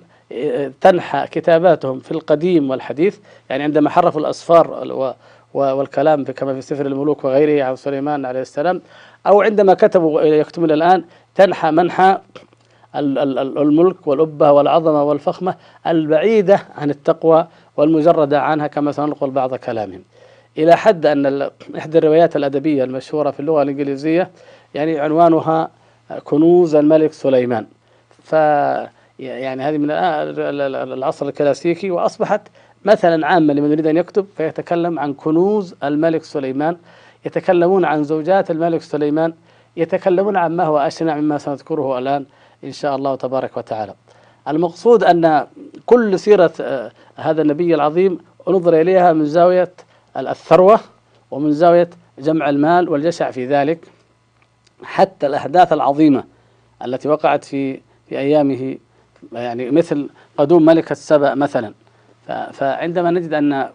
تنحى 0.82 1.27
كتاباتهم 1.32 2.00
في 2.00 2.12
القديم 2.12 2.70
والحديث. 2.70 3.18
يعني 3.50 3.63
عندما 3.63 3.89
حرفوا 3.89 4.22
الأسفار 4.22 4.84
والكلام 5.54 6.24
كما 6.24 6.54
في 6.54 6.62
سفر 6.62 6.86
الملوك 6.86 7.24
وغيره 7.25 7.63
عن 7.63 7.75
سليمان 7.75 8.25
عليه 8.25 8.42
السلام 8.42 8.82
أو 9.27 9.42
عندما 9.42 9.74
كتبوا 9.74 10.22
يكتبون 10.22 10.72
الآن 10.72 11.04
تنحى 11.36 11.72
منحى 11.72 12.18
الملك 12.96 14.08
والأبة 14.08 14.51
والعظمة 14.51 15.04
والفخمة 15.04 15.56
البعيدة 15.88 16.60
عن 16.77 16.89
التقوى 16.89 17.48
والمجردة 17.77 18.42
عنها 18.42 18.68
كما 18.68 18.92
سننقل 18.92 19.30
بعض 19.30 19.56
كلامهم. 19.56 20.01
إلى 20.58 20.76
حد 20.78 21.06
أن 21.06 21.50
إحدى 21.78 21.98
الروايات 21.98 22.36
الأدبية 22.36 22.84
المشهورة 22.84 23.32
في 23.32 23.40
اللغة 23.40 23.62
الإنجليزية 23.62 24.32
يعني 24.76 25.00
عنوانها 25.00 25.70
كنوز 26.24 26.76
الملك 26.76 27.14
سليمان. 27.14 27.66
ف 28.24 28.34
يعني 29.20 29.64
هذه 29.64 29.78
من 29.78 29.92
العصر 30.94 31.28
الكلاسيكي 31.28 31.92
وأصبحت 31.92 32.42
مثلا 32.86 33.28
عاما 33.28 33.54
لمن 33.54 33.72
يريد 33.72 33.88
أن 33.88 33.98
يكتب 33.98 34.26
فيتكلم 34.38 35.00
عن 35.00 35.14
كنوز 35.14 35.76
الملك 35.84 36.24
سليمان. 36.24 36.78
يتكلمون 37.26 37.86
عن 37.86 38.04
زوجات 38.04 38.52
الملك 38.52 38.82
سليمان. 38.82 39.34
يتكلمون 39.78 40.38
عن 40.38 40.56
ما 40.56 40.64
هو 40.64 40.78
أشنع 40.78 41.16
مما 41.16 41.38
سنذكره 41.38 41.98
الآن 42.00 42.26
إن 42.64 42.72
شاء 42.72 42.96
الله 42.96 43.16
تبارك 43.16 43.58
وتعالى. 43.58 43.94
المقصود 44.48 45.04
أن 45.04 45.48
كل 45.86 46.20
سيرة 46.20 46.54
آه، 46.62 46.92
هذا 47.16 47.42
النبي 47.42 47.76
العظيم 47.76 48.18
نظر 48.48 48.82
إليها 48.82 49.14
من 49.14 49.26
زاوية 49.26 49.72
الثروة 50.18 50.80
ومن 51.32 51.52
زاوية 51.52 51.90
جمع 52.20 52.50
المال 52.50 52.90
والجشع 52.90 53.32
في 53.32 53.46
ذلك 53.46 53.88
حتى 54.84 55.28
الأحداث 55.28 55.74
العظيمة 55.74 56.24
التي 56.86 57.10
وقعت 57.10 57.44
في 57.46 57.82
في 58.10 58.20
أيامه 58.20 58.78
يعني 59.34 59.72
مثل 59.72 60.10
قدوم 60.38 60.66
ملكة 60.66 60.96
سبأ 60.96 61.36
مثلا. 61.36 61.74
فعندما 62.54 63.12
نجد 63.12 63.34
أن 63.34 63.70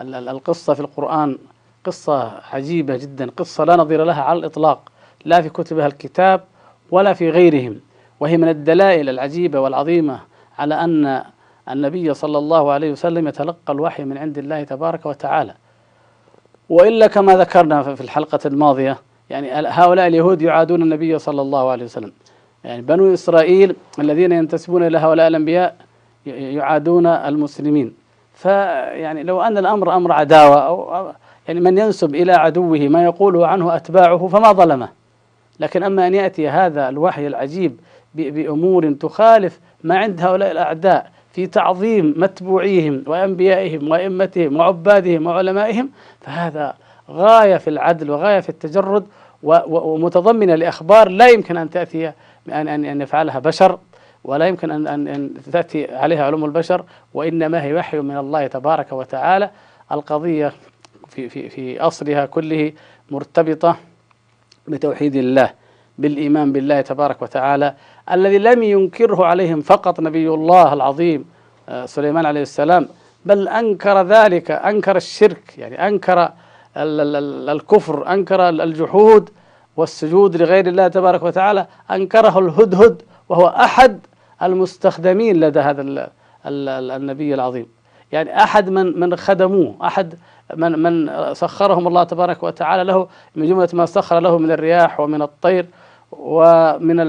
القصة 0.00 0.74
في 0.74 0.80
القرآن 0.80 1.38
قصة 1.84 2.40
عجيبة 2.52 2.96
جدا 2.96 3.30
قصة 3.30 3.64
لا 3.64 3.76
نظير 3.76 4.04
لها 4.04 4.22
على 4.22 4.38
الإطلاق 4.38 4.92
لا 5.24 5.40
في 5.40 5.48
كتبها 5.48 5.86
الكتاب 5.86 6.44
ولا 6.90 7.12
في 7.12 7.30
غيرهم 7.30 7.80
وهي 8.20 8.36
من 8.36 8.48
الدلائل 8.48 9.08
العجيبة 9.08 9.60
والعظيمة 9.60 10.20
على 10.58 10.74
أن 10.74 11.24
النبي 11.70 12.14
صلى 12.14 12.38
الله 12.38 12.72
عليه 12.72 12.92
وسلم 12.92 13.28
يتلقى 13.28 13.72
الوحي 13.72 14.04
من 14.04 14.18
عند 14.18 14.38
الله 14.38 14.64
تبارك 14.64 15.06
وتعالى. 15.06 15.54
وإلا 16.68 17.06
كما 17.06 17.36
ذكرنا 17.36 17.94
في 17.94 18.00
الحلقة 18.00 18.38
الماضية 18.46 18.98
يعني 19.30 19.52
هؤلاء 19.52 20.06
اليهود 20.06 20.42
يعادون 20.42 20.82
النبي 20.82 21.18
صلى 21.18 21.42
الله 21.42 21.70
عليه 21.70 21.84
وسلم. 21.84 22.12
يعني 22.64 22.82
بنو 22.82 23.14
إسرائيل 23.14 23.76
الذين 23.98 24.32
ينتسبون 24.32 24.86
إلى 24.86 24.98
هؤلاء 24.98 25.28
الأنبياء 25.28 25.76
يعادون 26.26 27.06
المسلمين. 27.06 27.94
فيعني 28.34 29.22
لو 29.22 29.42
أن 29.42 29.58
الأمر 29.58 29.96
أمر 29.96 30.12
عداوة 30.12 30.66
أو 30.66 31.12
يعني 31.48 31.60
من 31.60 31.78
ينسب 31.78 32.14
إلى 32.14 32.32
عدوه 32.32 32.78
ما 32.78 33.04
يقوله 33.04 33.46
عنه 33.46 33.76
أتباعه 33.76 34.26
فما 34.26 34.52
ظلمه. 34.52 34.88
لكن 35.60 35.82
أما 35.82 36.06
أن 36.06 36.14
يأتي 36.14 36.48
هذا 36.48 36.88
الوحي 36.88 37.26
العجيب 37.26 37.80
بأمور 38.14 38.92
تخالف 38.92 39.60
ما 39.84 39.98
عند 39.98 40.20
هؤلاء 40.20 40.50
الأعداء 40.50 41.10
في 41.38 41.46
تعظيم 41.46 42.14
متبوعيهم 42.16 43.04
وأنبيائهم 43.06 43.90
وأئمتهم 43.90 44.56
وعبادهم 44.56 45.26
وعلمائهم 45.26 45.90
فهذا 46.20 46.74
غاية 47.10 47.56
في 47.56 47.70
العدل 47.70 48.10
وغاية 48.10 48.40
في 48.40 48.48
التجرد 48.48 49.06
ومتضمنة 49.42 50.54
لأخبار 50.54 51.08
لا 51.08 51.28
يمكن 51.28 51.56
أن 51.56 51.70
تأتي 51.70 52.12
أن 52.52 52.68
أن 52.84 53.00
يفعلها 53.00 53.38
بشر 53.38 53.78
ولا 54.24 54.46
يمكن 54.46 54.70
أن 54.70 54.86
أن 54.86 55.08
أن 55.08 55.30
تأتي 55.52 55.94
عليها 55.94 56.24
علوم 56.24 56.44
البشر 56.44 56.84
وإنما 57.14 57.62
هي 57.62 57.74
وحي 57.74 57.98
من 57.98 58.16
الله 58.16 58.46
تبارك 58.46 58.92
وتعالى. 58.92 59.50
القضية 59.92 60.52
في 61.08 61.28
في 61.28 61.48
في 61.48 61.80
أصلها 61.80 62.26
كله 62.26 62.72
مرتبطة 63.10 63.76
بتوحيد 64.68 65.16
الله 65.16 65.50
بالإيمان 65.98 66.52
بالله 66.52 66.80
تبارك 66.80 67.22
وتعالى 67.22 67.74
الذي 68.12 68.38
لم 68.38 68.62
ينكره 68.62 69.26
عليهم 69.26 69.60
فقط 69.60 70.00
نبي 70.00 70.28
الله 70.28 70.72
العظيم 70.72 71.24
آه، 71.68 71.86
سليمان 71.86 72.26
عليه 72.26 72.42
السلام 72.42 72.88
بل 73.24 73.48
أنكر 73.48 74.02
ذلك 74.02 74.50
أنكر 74.50 74.96
الشرك 74.96 75.58
يعني 75.58 75.88
أنكر 75.88 76.30
الكفر 76.76 78.12
أنكر 78.12 78.48
الجحود 78.48 79.30
والسجود 79.76 80.36
لغير 80.36 80.66
الله 80.66 80.88
تبارك 80.88 81.22
وتعالى 81.22 81.66
أنكره 81.90 82.38
الهدهد 82.38 83.02
وهو 83.28 83.46
أحد 83.46 84.00
المستخدمين 84.42 85.40
لدى 85.40 85.60
هذا 85.60 86.10
النبي 86.46 87.34
العظيم. 87.34 87.66
يعني 88.12 88.42
أحد 88.42 88.70
من 88.70 89.00
من 89.00 89.16
خدموه 89.16 89.74
أحد 89.82 90.14
من 90.56 90.78
من 90.78 91.10
سخرهم 91.34 91.88
الله 91.88 92.04
تبارك 92.04 92.42
وتعالى 92.42 92.84
له 92.84 93.08
من 93.36 93.46
جملة 93.46 93.68
ما 93.72 93.86
سخر 93.86 94.20
له 94.20 94.38
من 94.38 94.50
الرياح 94.50 95.00
ومن 95.00 95.22
الطير 95.22 95.66
ومن 96.18 97.00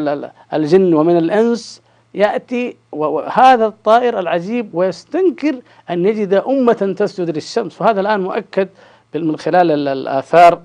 الجن 0.54 0.94
ومن 0.94 1.18
الإنس 1.18 1.82
يأتي 2.14 2.78
هذا 3.28 3.66
الطائر 3.66 4.20
العجيب 4.20 4.76
ويستنكر 4.76 5.56
أن 5.90 6.06
يجد 6.06 6.34
أمة 6.34 6.96
تسجد 6.98 7.30
للشمس. 7.30 7.82
وهذا 7.82 8.02
الآن 8.02 8.22
مؤكد 8.22 8.70
من 9.16 9.38
خلال 9.38 9.88
الآثار. 9.88 10.62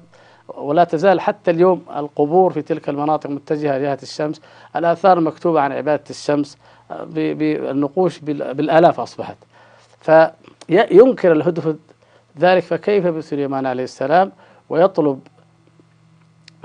ولا 0.57 0.85
تزال 0.85 1.21
حتى 1.21 1.51
اليوم 1.51 1.83
القبور 1.97 2.53
في 2.53 2.63
تلك 2.63 2.89
المناطق 2.89 3.31
متجهة 3.31 3.79
جهة 3.79 3.99
الشمس. 4.03 4.41
الآثار 4.77 5.21
مكتوبة 5.21 5.61
عن 5.61 5.73
عبادة 5.73 6.05
الشمس 6.11 6.59
بالنقوش 7.07 8.19
بالآلاف 8.19 9.01
أصبحت. 9.01 9.37
فينكر 10.01 11.33
الهدهد 11.33 11.79
ذلك 12.39 12.63
فكيف 12.63 13.07
بسليمان 13.07 13.67
عليه 13.67 13.85
السلام؟ 13.85 14.33
ويطلب 14.69 15.21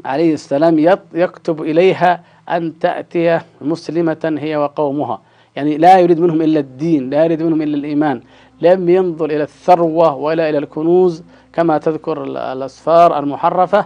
عليه 0.06 0.34
السلام 0.34 1.00
يكتب 1.13 1.62
إليها 1.62 2.24
أن 2.50 2.79
تأتي 2.79 3.39
مسلمة 3.62 4.36
هي 4.39 4.58
وقومها. 4.58 5.22
يعني 5.56 5.77
لا 5.77 6.00
يريد 6.00 6.20
منهم 6.20 6.41
إلا 6.41 6.60
الدين 6.60 7.10
لا 7.10 7.24
يريد 7.24 7.44
منهم 7.44 7.62
إلا 7.62 7.77
الإيمان. 7.77 8.22
لم 8.62 8.89
ينظر 8.89 9.25
إلى 9.25 9.44
الثروة 9.44 10.15
ولا 10.15 10.50
إلى 10.50 10.58
الكنوز 10.58 11.24
كما 11.53 11.77
تذكر 11.77 12.24
الأسفار 12.24 13.20
المحرفة 13.20 13.86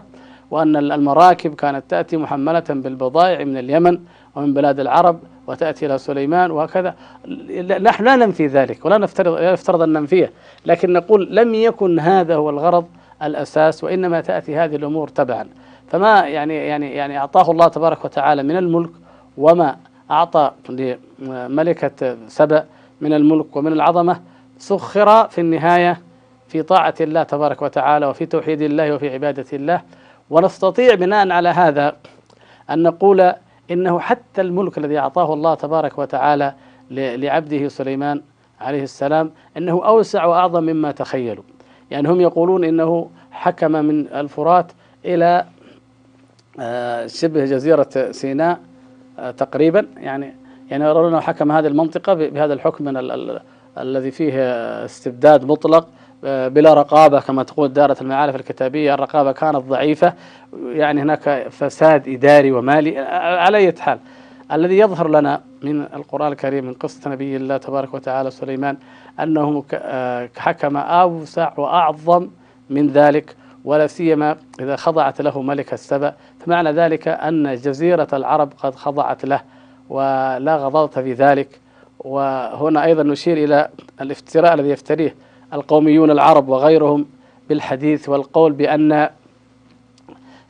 وأن 0.52 0.76
المراكب 0.76 1.56
كانت 1.56 1.84
تأتي 1.90 2.18
محملة 2.18 2.64
بالبضائع 2.70 3.44
من 3.44 3.58
اليمن 3.58 4.00
ومن 4.36 4.54
بلاد 4.54 4.80
العرب 4.80 5.20
وتأتي 5.48 5.86
إلى 5.86 5.98
سليمان 5.98 6.52
وهكذا. 6.52 6.96
نحن 7.82 8.04
لا 8.04 8.16
ننفي 8.16 8.48
ذلك 8.48 8.86
ولا 8.86 8.98
نفترض 8.98 9.34
لا 9.34 9.52
يفترض 9.52 9.82
أن 9.82 9.94
ننفيه. 9.94 10.32
لكن 10.66 10.94
نقول 10.94 11.36
لم 11.36 11.56
يكن 11.56 12.00
هذا 12.00 12.36
هو 12.36 12.50
الغرض 12.50 12.86
الأساس 13.24 13.84
وإنما 13.84 14.22
تأتي 14.22 14.56
هذه 14.56 14.76
الأمور 14.76 15.08
تبعا. 15.08 15.48
فما 15.94 16.20
يعني 16.20 16.56
يعني 16.56 16.92
يعني 16.92 17.18
أعطاه 17.18 17.52
الله 17.52 17.68
تبارك 17.68 18.06
وتعالى 18.06 18.44
من 18.44 18.58
الملك 18.58 18.90
وما 19.38 19.78
أعطى 20.12 20.52
لملكة 20.70 22.18
سبأ 22.28 22.66
من 23.02 23.14
الملك 23.14 23.56
ومن 23.56 23.74
العظمة 23.74 24.22
سخر 24.58 25.28
في 25.28 25.42
النهاية 25.42 26.02
في 26.48 26.62
طاعة 26.64 26.94
الله 27.02 27.24
تبارك 27.24 27.62
وتعالى 27.62 28.06
وفي 28.06 28.26
توحيد 28.26 28.62
الله 28.62 28.96
وفي 28.96 29.10
عبادة 29.10 29.46
الله. 29.54 29.82
ونستطيع 30.30 30.96
بناء 30.96 31.32
على 31.32 31.50
هذا 31.50 31.96
أن 32.70 32.84
نقول 32.84 33.34
إنه 33.72 34.00
حتى 34.00 34.42
الملك 34.42 34.78
الذي 34.78 35.00
أعطاه 35.00 35.34
الله 35.34 35.54
تبارك 35.54 36.00
وتعالى 36.00 36.54
لعبده 36.92 37.68
سليمان 37.68 38.22
عليه 38.62 38.84
السلام 38.84 39.32
إنه 39.58 39.86
أوسع 39.86 40.26
وأعظم 40.26 40.64
مما 40.64 40.92
تخيلوا. 40.92 41.44
يعني 41.92 42.10
هم 42.10 42.22
يقولون 42.22 42.64
إنه 42.64 43.10
حكم 43.32 43.72
من 43.72 44.08
الفرات 44.08 44.72
إلى 45.06 45.46
شبه 47.08 47.46
جزيرة 47.46 47.90
سيناء 48.12 48.60
آه، 49.20 49.32
تقريبا. 49.32 49.86
يعني 49.98 50.34
يعني 50.72 50.86
يرون 50.86 51.08
أنه 51.08 51.20
حكم 51.20 51.52
هذه 51.52 51.68
المنطقة 51.68 52.14
بهذا 52.14 52.54
الحكم 52.54 52.86
من 52.86 52.98
الذي 53.78 54.12
فيه 54.12 54.34
استبداد 54.86 55.46
مطلق 55.46 55.88
آه، 56.26 56.48
بلا 56.48 56.74
رقابة 56.74 57.20
كما 57.20 57.44
تقول 57.44 57.74
دارة 57.74 57.98
المعارف 58.02 58.36
الكتابية. 58.36 58.94
الرقابة 58.94 59.32
كانت 59.32 59.56
ضعيفة 59.56 60.14
يعني 60.66 61.02
هناك 61.02 61.48
فساد 61.50 62.08
إداري 62.10 62.52
ومالي 62.52 63.00
على 63.00 63.58
أي 63.58 63.74
حال. 63.80 64.00
الذي 64.52 64.78
يظهر 64.78 65.08
لنا 65.08 65.42
من 65.62 65.82
القرآن 65.82 66.32
الكريم 66.32 66.66
من 66.66 66.74
قصة 66.74 67.10
نبي 67.10 67.36
الله 67.36 67.58
تبارك 67.58 67.94
وتعالى 67.94 68.32
سليمان 68.32 68.78
أنه 69.20 69.64
آه، 69.74 70.30
حكم 70.38 70.78
أوسع 70.78 71.54
وأعظم 71.58 72.28
من 72.70 72.88
ذلك 72.88 73.36
ولا 73.66 73.88
سيما 73.88 74.38
إذا 74.60 74.76
خضعت 74.76 75.22
له 75.22 75.42
ملك 75.42 75.74
السبأ. 75.74 76.14
فمعنى 76.40 76.72
ذلك 76.72 77.08
أن 77.08 77.56
جزيرة 77.56 78.08
العرب 78.14 78.54
قد 78.58 78.76
خضعت 78.76 79.26
له 79.26 79.42
ولا 79.90 80.58
غضاضة 80.58 81.02
في 81.02 81.14
ذلك. 81.14 81.60
وهنا 82.00 82.84
أيضا 82.84 83.04
نشير 83.04 83.38
إلى 83.38 83.70
الافتراء 84.02 84.54
الذي 84.54 84.70
يفتريه 84.70 85.16
القوميون 85.54 86.12
العرب 86.12 86.50
وغيرهم 86.50 87.06
بالحديث 87.50 88.10
والقول 88.10 88.52
بأن 88.52 89.10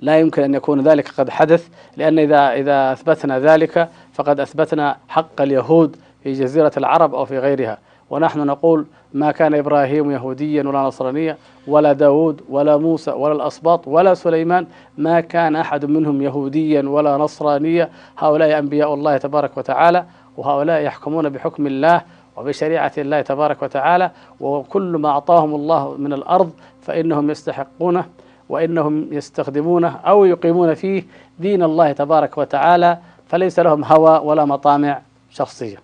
لا 0.01 0.19
يمكن 0.19 0.43
أن 0.43 0.53
يكون 0.53 0.81
ذلك 0.81 1.09
قد 1.17 1.29
حدث 1.29 1.67
لأن 1.97 2.19
إذا 2.19 2.53
إذا 2.53 2.91
أثبتنا 2.93 3.39
ذلك 3.39 3.89
فقد 4.13 4.39
أثبتنا 4.39 4.97
حق 5.07 5.41
اليهود 5.41 5.95
في 6.23 6.33
جزيرة 6.33 6.71
العرب 6.77 7.15
أو 7.15 7.25
في 7.25 7.39
غيرها. 7.39 7.77
ونحن 8.09 8.39
نقول 8.39 8.85
ما 9.13 9.31
كان 9.31 9.55
إبراهيم 9.55 10.11
يهوديا 10.11 10.63
ولا 10.63 10.81
نصرانيا 10.81 11.37
ولا 11.67 11.93
داود 11.93 12.41
ولا 12.49 12.77
موسى 12.77 13.11
ولا 13.11 13.33
الأسباط 13.33 13.87
ولا 13.87 14.13
سليمان 14.13 14.67
ما 14.97 15.19
كان 15.19 15.55
أحد 15.55 15.85
منهم 15.85 16.21
يهوديا 16.21 16.81
ولا 16.89 17.17
نصرانيا. 17.17 17.89
هؤلاء 18.17 18.59
أنبياء 18.59 18.93
الله 18.93 19.17
تبارك 19.17 19.57
وتعالى 19.57 20.05
وهؤلاء 20.37 20.81
يحكمون 20.81 21.29
بحكم 21.29 21.67
الله 21.67 22.01
وبشريعة 22.37 22.91
الله 22.97 23.21
تبارك 23.21 23.63
وتعالى. 23.63 24.11
وكل 24.39 24.97
ما 24.97 25.09
أعطاهم 25.09 25.55
الله 25.55 25.95
من 25.97 26.13
الأرض 26.13 26.51
فإنهم 26.81 27.29
يستحقونه 27.29 28.05
وإنهم 28.49 29.07
يستخدمونه 29.11 29.95
أو 30.05 30.25
يقيمون 30.25 30.73
فيه 30.73 31.03
دين 31.39 31.63
الله 31.63 31.91
تبارك 31.91 32.37
وتعالى 32.37 32.97
فليس 33.27 33.59
لهم 33.59 33.83
هوى 33.83 34.19
ولا 34.23 34.45
مطامع 34.45 35.01
شخصية 35.29 35.77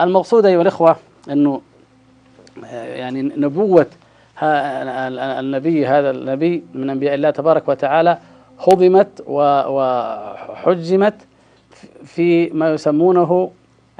المقصود 0.00 0.46
أيها 0.46 0.62
الإخوة 0.62 0.96
أنه 1.30 1.60
يعني 2.72 3.22
نبوة 3.22 3.86
النبي 4.42 5.86
هذا 5.86 6.10
النبي 6.10 6.64
من 6.74 6.90
أنبياء 6.90 7.14
الله 7.14 7.30
تبارك 7.30 7.68
وتعالى 7.68 8.18
هضمت 8.68 9.24
وحجمت 9.26 11.14
في 12.04 12.46
ما 12.50 12.72
يسمونه 12.72 13.50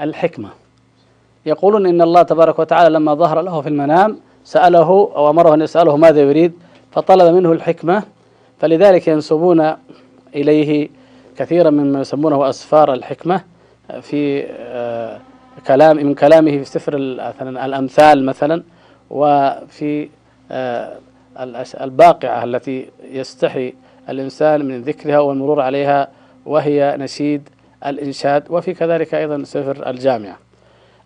الحكمة. 0.01 0.49
يقولون 1.45 1.85
إن 1.85 2.01
الله 2.01 2.21
تبارك 2.21 2.59
وتعالى 2.59 2.89
لما 2.89 3.13
ظهر 3.13 3.41
له 3.41 3.61
في 3.61 3.69
المنام 3.69 4.19
سأله 4.43 5.11
أو 5.15 5.29
أمره 5.29 5.53
أن 5.53 5.61
يسأله 5.61 5.97
ماذا 5.97 6.21
يريد 6.21 6.53
فطلب 6.91 7.35
منه 7.35 7.51
الحكمة 7.51 8.03
فلذلك 8.59 9.07
ينسبون 9.07 9.73
إليه 10.35 10.89
كثيرا 11.37 11.69
مما 11.69 12.01
يسمونه 12.01 12.49
أسفار 12.49 12.93
الحكمة 12.93 13.41
في 14.01 14.45
آه، 14.49 15.19
كلام 15.67 15.97
من 15.97 16.13
كلامه 16.13 16.51
في 16.51 16.63
سفر 16.65 16.95
الأمثال 17.41 18.25
مثلا 18.25 18.63
وفي 19.09 20.09
آه، 20.51 20.97
الباقعة 21.81 22.43
التي 22.43 22.89
يستحي 23.11 23.73
الإنسان 24.09 24.65
من 24.65 24.81
ذكرها 24.81 25.19
والمرور 25.19 25.61
عليها 25.61 26.07
وهي 26.45 26.95
نشيد 26.99 27.49
الإنشاد 27.85 28.43
وفي 28.49 28.73
كذلك 28.73 29.15
أيضا 29.15 29.43
سفر 29.43 29.89
الجامعة. 29.89 30.37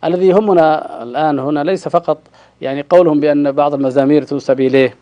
الذي 0.03 0.27
يهمنا 0.27 1.03
الآن 1.03 1.39
هنا 1.39 1.63
ليس 1.63 1.87
فقط 1.87 2.17
يعني 2.61 2.85
قولهم 2.89 3.19
بأن 3.19 3.51
بعض 3.51 3.73
المزامير 3.73 4.23
تنسب 4.23 4.59
إليه 4.59 4.95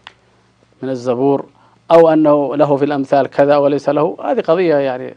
من 0.82 0.90
الزبور 0.90 1.46
أو 1.92 2.10
أنه 2.10 2.56
له 2.56 2.76
في 2.76 2.86
الأمثال 2.86 3.28
كذا 3.28 3.58
وليس 3.58 3.90
له 3.90 4.18
هذه 4.24 4.42
قضية 4.42 4.76
يعني 4.76 5.16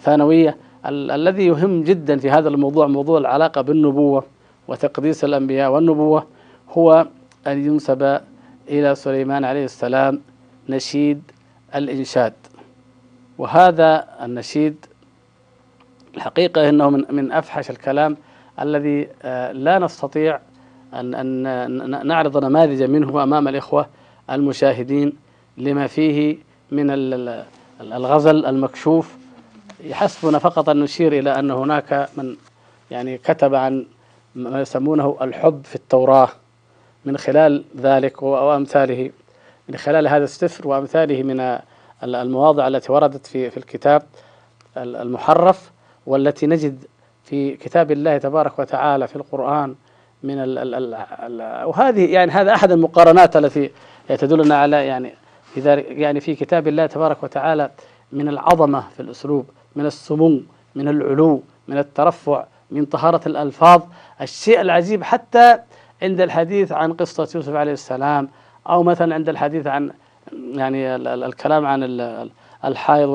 ثانوية. 0.00 0.56
ال 0.86 1.10
الذي 1.10 1.46
يهم 1.46 1.82
جدا 1.82 2.16
في 2.18 2.30
هذا 2.30 2.48
الموضوع 2.48 2.86
موضوع 2.86 3.18
العلاقة 3.18 3.60
بالنبوة 3.60 4.24
وتقديس 4.68 5.24
الأنبياء 5.24 5.70
والنبوة 5.72 6.26
هو 6.70 7.06
أن 7.46 7.64
ينسب 7.66 8.20
إلى 8.68 8.94
سليمان 8.94 9.44
عليه 9.44 9.64
السلام 9.64 10.20
نشيد 10.68 11.22
الإنشاد. 11.74 12.32
وهذا 13.38 14.06
النشيد 14.22 14.86
الحقيقة 16.16 16.68
أنه 16.68 16.90
من, 16.90 17.04
من 17.10 17.32
أفحش 17.32 17.70
الكلام 17.70 18.16
الذي 18.60 19.08
آه، 19.22 19.52
لا 19.52 19.78
نستطيع 19.78 20.40
أن, 20.94 21.14
أن 21.46 22.06
نعرض 22.06 22.44
نماذج 22.44 22.82
منه 22.82 23.22
أمام 23.22 23.48
الإخوة 23.48 23.86
المشاهدين 24.30 25.12
لما 25.58 25.86
فيه 25.86 26.36
من 26.70 26.86
الغزل 27.80 28.46
المكشوف 28.46 29.16
يحسبنا 29.84 30.38
فقط 30.38 30.68
أن 30.68 30.80
نشير 30.80 31.12
إلى 31.12 31.38
أن 31.38 31.50
هناك 31.50 32.08
من 32.16 32.36
يعني 32.90 33.18
كتب 33.18 33.54
عن 33.54 33.86
ما 34.34 34.60
يسمونه 34.60 35.16
الحب 35.20 35.64
في 35.64 35.74
التوراة 35.74 36.28
من 37.04 37.16
خلال 37.16 37.64
ذلك 37.76 38.22
وأمثاله 38.22 39.10
من 39.68 39.76
خلال 39.76 40.08
هذا 40.08 40.24
السفر 40.24 40.68
وأمثاله 40.68 41.22
من 41.22 41.58
المواضع 42.02 42.68
التي 42.68 42.92
وردت 42.92 43.26
في 43.26 43.50
في 43.50 43.56
الكتاب 43.56 44.02
المحرف 44.76 45.70
والتي 46.06 46.46
نجد 46.46 46.84
في 47.24 47.56
كتاب 47.56 47.90
الله 47.90 48.18
تبارك 48.18 48.58
وتعالى 48.58 49.08
في 49.08 49.16
القرآن 49.16 49.74
من 50.22 50.38
ال 50.38 50.58
ال 50.58 50.74
ال 50.74 50.94
ال 50.94 51.64
وهذه 51.64 52.12
يعني 52.12 52.32
هذا 52.32 52.54
أحد 52.54 52.72
المقارنات 52.72 53.36
التي 53.36 53.70
تدلنا 54.08 54.56
على 54.58 54.86
يعني 54.86 55.14
في 55.54 55.60
ذلك 55.60 55.86
يعني 55.90 56.20
في 56.20 56.34
كتاب 56.34 56.68
الله 56.68 56.86
تبارك 56.86 57.22
وتعالى 57.22 57.70
من 58.12 58.28
العظمة 58.28 58.84
في 58.96 59.00
الأسلوب 59.00 59.46
من 59.76 59.86
السمو 59.86 60.40
من 60.74 60.88
العلو 60.88 61.42
من 61.68 61.78
الترفع 61.78 62.44
من 62.70 62.84
طهارة 62.84 63.20
الألفاظ. 63.26 63.82
الشيء 64.20 64.60
العجيب 64.60 65.02
حتى 65.02 65.58
عند 66.02 66.20
الحديث 66.20 66.72
عن 66.72 66.92
قصة 66.92 67.28
يوسف 67.34 67.54
عليه 67.54 67.72
السلام 67.72 68.28
أو 68.68 68.82
مثلا 68.82 69.14
عند 69.14 69.28
الحديث 69.28 69.66
عن 69.66 69.90
يعني 70.32 70.96
الكلام 70.96 71.66
عن 71.66 71.82
الحائض 72.64 73.08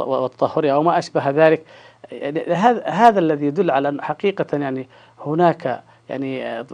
والطهر 0.00 0.72
أو 0.72 0.82
ما 0.82 0.98
أشبه 0.98 1.30
ذلك. 1.30 1.64
يعني 2.12 2.44
هذا 2.44 2.86
هذا 2.86 3.18
الذي 3.18 3.46
يدل 3.46 3.70
على 3.70 3.88
أن 3.88 4.02
حقيقة 4.02 4.58
يعني 4.58 4.88
هناك 5.26 5.82
يعني 6.08 6.64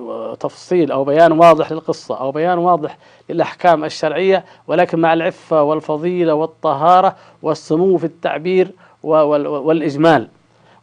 تفصيل 0.41 0.93
أو 0.93 1.05
بيان 1.05 1.33
واضح 1.33 1.73
للقصة 1.73 2.21
أو 2.21 2.33
بيان 2.33 2.59
واضح 2.59 2.99
للأحكام 3.29 3.85
الشرعية 3.85 4.45
ولكن 4.67 4.99
مع 4.99 5.13
العفة 5.13 5.63
والفضيلة 5.63 6.35
والطهارة 6.35 7.17
والسمو 7.43 7.97
في 7.97 8.05
التعبير 8.05 8.71
والإجمال. 9.05 10.29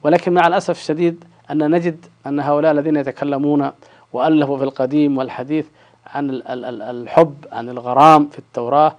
ولكن 0.04 0.34
مع 0.34 0.48
الأسف 0.48 0.80
الشديد 0.80 1.24
أن 1.52 1.72
نجد 1.72 2.06
أن 2.28 2.40
هؤلاء 2.40 2.72
الذين 2.72 2.96
يتكلمون 2.96 3.72
وألفوا 4.14 4.58
في 4.58 4.64
القديم 4.64 5.18
والحديث 5.18 5.66
عن 6.08 6.42
الحب 6.48 7.36
عن 7.52 7.70
الغرام 7.70 8.28
في 8.28 8.40
التوراة 8.40 8.96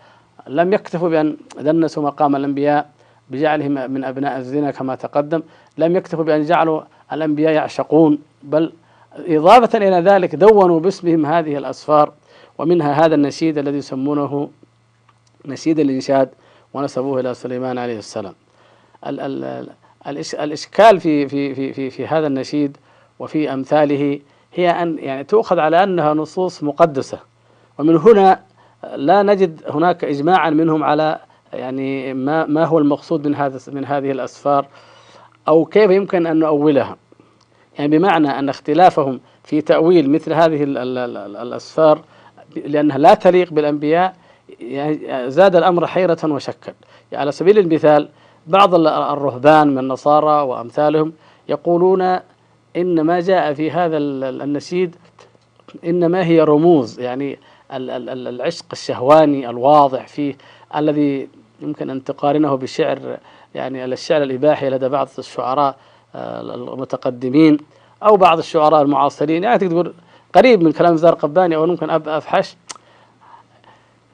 لم 0.46 0.72
يكتفوا 0.72 1.08
بأن 1.08 1.36
دنسوا 1.60 2.02
مقام 2.02 2.36
الأنبياء 2.36 2.90
بجعلهم 3.30 3.90
من 3.90 4.04
أبناء 4.04 4.38
الزنا 4.38 4.70
كما 4.70 4.94
تقدم. 4.94 5.42
لم 5.78 5.96
يكتفوا 5.96 6.24
بأن 6.24 6.42
جعلوا 6.42 6.82
الأنبياء 7.12 7.52
يعشقون 7.52 8.18
بل 8.42 8.72
إضافة 9.26 9.78
إلى 9.78 9.96
ذلك 10.10 10.34
دونوا 10.34 10.80
باسمهم 10.80 11.26
هذه 11.26 11.56
الأسفار 11.58 12.12
ومنها 12.58 12.92
هذا 12.92 13.14
النشيد 13.14 13.58
الذي 13.58 13.76
يسمونه 13.78 14.48
نشيد 15.46 15.78
الإنشاد 15.78 16.28
ونسبوه 16.74 17.20
إلى 17.20 17.34
سليمان 17.34 17.78
عليه 17.78 17.98
السلام. 17.98 18.34
ال 19.06 19.20
ال 19.20 19.68
الإشكال 20.34 21.00
في 21.00 21.28
في 21.28 21.54
في 21.54 21.72
في 21.72 21.90
في 21.90 22.06
هذا 22.06 22.26
النشيد 22.26 22.76
وفي 23.18 23.52
أمثاله 23.52 24.20
هي 24.54 24.70
أن 24.70 24.98
يعني 24.98 25.24
تؤخذ 25.24 25.58
على 25.58 25.82
أنها 25.82 26.14
نصوص 26.14 26.62
مقدسة. 26.62 27.18
ومن 27.78 27.96
هنا 27.96 28.40
لا 28.94 29.22
نجد 29.22 29.60
هناك 29.68 30.04
إجماعا 30.04 30.50
منهم 30.50 30.84
على 30.84 31.18
يعني 31.52 32.14
ما 32.14 32.46
ما 32.46 32.64
هو 32.64 32.78
المقصود 32.78 33.28
من 33.28 33.34
هذا 33.34 33.58
من 33.72 33.84
هذه 33.84 34.10
الأسفار 34.10 34.66
أو 35.48 35.64
كيف 35.64 35.90
يمكن 35.90 36.26
أن 36.26 36.38
نؤولها. 36.38 36.96
يعني 37.78 37.98
بمعنى 37.98 38.38
أن 38.38 38.48
اختلافهم 38.48 39.20
في 39.44 39.60
تأويل 39.60 40.10
مثل 40.10 40.32
هذه 40.32 40.62
الأسفار 41.42 42.02
لأنها 42.56 42.98
لا 42.98 43.14
تليق 43.14 43.52
بالأنبياء 43.52 44.16
يعني 44.60 45.30
زاد 45.30 45.56
الأمر 45.56 45.86
حيرة 45.86 46.18
وشكا. 46.24 46.72
يعني 47.12 47.22
على 47.22 47.32
سبيل 47.32 47.58
المثال 47.58 48.08
بعض 48.46 48.74
الرهبان 48.74 49.68
من 49.68 49.78
النصارى 49.78 50.42
وأمثالهم 50.42 51.12
يقولون 51.48 52.02
إن 52.76 53.00
ما 53.00 53.20
جاء 53.20 53.54
في 53.54 53.70
هذا 53.70 53.96
النشيد 53.98 54.96
إنما 55.84 56.24
هي 56.24 56.40
رموز 56.40 57.00
يعني 57.00 57.38
العشق 57.72 58.64
الشهواني 58.72 59.50
الواضح 59.50 60.08
فيه 60.08 60.36
الذي 60.76 61.28
يمكن 61.60 61.90
أن 61.90 62.04
تقارنه 62.04 62.54
بشعر 62.54 63.18
يعني 63.54 63.84
الشعر 63.84 64.22
الإباحي 64.22 64.70
لدى 64.70 64.88
بعض 64.88 65.08
الشعراء 65.18 65.76
آه، 66.14 66.40
المتقدمين 66.40 67.58
أو 68.02 68.16
بعض 68.16 68.38
الشعراء 68.38 68.82
المعاصرين. 68.82 69.44
يعني 69.44 69.68
تقول 69.68 69.94
قريب 70.34 70.62
من 70.62 70.72
كلام 70.72 70.96
زار 70.96 71.14
قباني 71.14 71.56
أو 71.56 71.66
ممكن 71.66 71.90
أفحش 71.90 72.56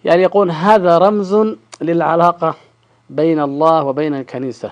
يعني 0.04 0.22
يقول 0.22 0.50
هذا 0.50 0.98
رمز 0.98 1.36
للعلاقة. 1.80 2.54
بين 3.10 3.40
الله 3.40 3.84
وبين 3.84 4.14
الكنيسة. 4.14 4.70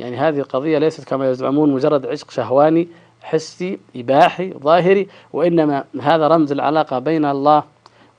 يعني 0.00 0.16
هذه 0.16 0.38
القضية 0.38 0.78
ليست 0.78 1.04
كما 1.04 1.30
يزعمون 1.30 1.72
مجرد 1.72 2.06
عشق 2.06 2.30
شهواني 2.30 2.88
حسي 3.22 3.78
إباحي 3.96 4.52
ظاهري 4.52 5.08
وإنما 5.32 5.84
هذا 6.02 6.28
رمز 6.28 6.52
العلاقة 6.52 6.98
بين 6.98 7.24
الله 7.24 7.62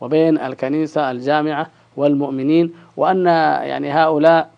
وبين 0.01 0.39
الكنيسة 0.39 1.12
الجامعة 1.12 1.67
والمؤمنين 1.97 2.73
وأن 2.97 3.25
يعني 3.65 3.91
هؤلاء 3.91 4.51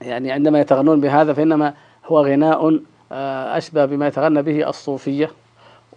يعني 0.00 0.32
عندما 0.32 0.60
يتغنون 0.60 1.00
بهذا 1.00 1.32
فإنما 1.32 1.74
هو 2.06 2.26
غناء 2.26 2.80
آه، 3.12 3.56
أشبه 3.58 3.84
بما 3.84 4.06
يتغنى 4.06 4.42
به 4.42 4.68
الصوفية. 4.68 5.30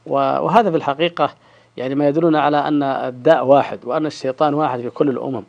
وهذا 0.06 0.72
في 0.72 0.78
الحقيقة 0.78 1.30
يعني 1.78 1.96
ما 1.96 2.08
يدلنا 2.08 2.42
على 2.42 2.58
أن 2.58 2.84
الداء 2.84 3.46
واحد 3.46 3.80
وأن 3.86 4.06
الشيطان 4.06 4.54
واحد 4.54 4.82
في 4.82 4.90
كل 4.90 5.10
الأمم. 5.10 5.44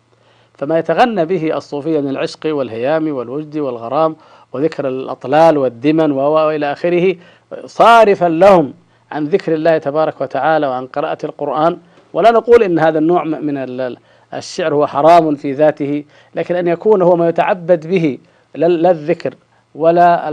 فما 0.60 0.78
يتغنى 0.78 1.24
به 1.24 1.56
الصوفية 1.56 2.00
من 2.00 2.08
العشق 2.08 2.40
والهيام 2.44 3.16
والوجد 3.16 3.58
والغرام 3.58 4.16
وذكر 4.52 4.88
الأطلال 4.88 5.58
والدمن 5.58 6.12
وإلى 6.12 6.72
آخره 6.72 7.16
صارفا 7.64 8.26
لهم 8.26 8.72
عن 9.12 9.24
ذكر 9.24 9.54
الله 9.54 9.78
تبارك 9.78 10.20
وتعالى 10.20 10.66
وعن 10.66 10.86
قراءة 10.86 11.18
القرآن. 11.24 11.78
ولا 12.12 12.30
نقول 12.30 12.62
إن 12.62 12.78
هذا 12.78 12.98
النوع 12.98 13.24
من 13.24 13.58
الشعر 14.34 14.74
هو 14.74 14.86
حرام 14.86 15.34
في 15.34 15.52
ذاته 15.52 16.04
لكن 16.34 16.56
أن 16.56 16.68
يكون 16.68 17.02
هو 17.02 17.16
ما 17.16 17.28
يتعبد 17.28 17.86
به 17.86 18.18
لا 18.54 18.90
الذكر 18.90 19.34
ولا 19.74 20.28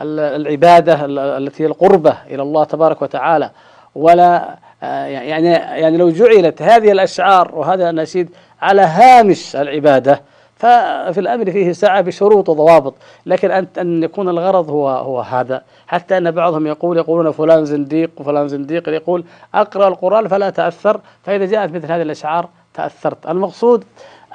العبادة 0.00 1.04
التي 1.38 1.62
هي 1.62 1.66
القربة 1.66 2.16
إلى 2.30 2.42
الله 2.42 2.64
تبارك 2.64 3.02
وتعالى. 3.02 3.50
ولا 3.94 4.56
يعني 4.82 5.48
يعني 5.52 5.96
لو 5.96 6.10
جعلت 6.10 6.62
هذه 6.62 6.92
الأشعار 6.92 7.54
وهذا 7.54 7.90
النشيد 7.90 8.28
على 8.62 8.82
هامش 8.82 9.56
العبادة. 9.56 10.22
ففي 10.56 11.20
الأمر 11.20 11.50
فيه 11.50 11.72
سعة 11.72 12.00
بشروط 12.00 12.48
وضوابط 12.48 12.94
لكن 13.26 13.50
أن 13.50 13.66
أن 13.78 14.02
يكون 14.02 14.28
الغرض 14.28 14.70
هو 14.70 14.88
هو 14.88 15.20
هذا. 15.20 15.62
حتى 15.86 16.18
أن 16.18 16.30
بعضهم 16.30 16.66
يقول 16.66 16.96
يقولون 16.96 17.32
فلان 17.32 17.64
زنديق 17.64 18.10
وفلان 18.16 18.48
زنديق 18.48 18.88
يقول 18.88 19.24
أقرأ 19.54 19.88
القرآن 19.88 20.28
فلا 20.28 20.50
تأثر 20.50 21.00
فإذا 21.24 21.44
جاءت 21.46 21.70
مثل 21.72 21.92
هذه 21.92 22.02
الأشعار 22.02 22.48
تأثرت. 22.74 23.26
المقصود 23.26 23.84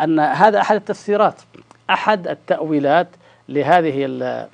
أن 0.04 0.20
هذا 0.20 0.60
أحد 0.62 0.76
التفسيرات 0.76 1.36
أحد 1.90 2.28
التأويلات 2.28 3.08
لهذه 3.50 4.06
ال 4.06 4.48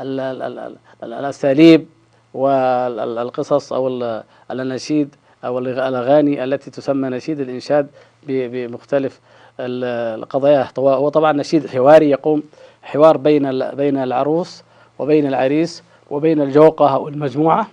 ال 0.00 0.20
ال 0.42 0.76
الأساليب 1.02 1.86
والقصص 2.34 3.72
أو 3.72 3.88
الأناشيد 4.50 5.14
أو 5.44 5.58
الأغاني 5.58 6.44
التي 6.44 6.70
تسمى 6.70 7.08
نشيد 7.08 7.40
الإنشاد. 7.40 7.88
بمختلف 8.26 9.20
القضايا. 9.60 10.68
هو 10.78 11.08
طبعا 11.08 11.32
نشيد 11.32 11.66
حواري 11.66 12.10
يقوم 12.10 12.42
حوار 12.82 13.16
بين 13.16 13.70
بين 13.70 13.96
العروس 13.96 14.62
وبين 14.98 15.26
العريس 15.26 15.82
وبين 16.10 16.40
الجوقة 16.40 16.94
أو 16.94 17.08
المجموعة 17.08 17.66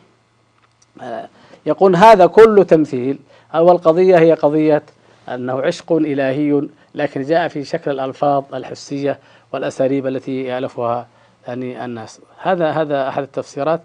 آه، 1.01 1.29
يقول 1.65 1.95
هذا 1.95 2.25
كله 2.25 2.63
تمثيل. 2.63 3.19
أول 3.55 3.77
قضية 3.77 4.19
هي 4.19 4.33
قضية 4.33 4.83
أنه 5.29 5.61
عشق 5.61 5.91
إلهي 5.93 6.61
لكن 6.95 7.21
جاء 7.21 7.47
في 7.47 7.63
شكل 7.63 7.91
الألفاظ 7.91 8.43
الحسية 8.53 9.19
والأساليب 9.53 10.07
التي 10.07 10.43
يألفها 10.43 11.07
يعني 11.47 11.85
الناس. 11.85 12.21
هذا 12.41 12.71
هذا 12.71 13.07
أحد 13.07 13.23
التفسيرات. 13.23 13.81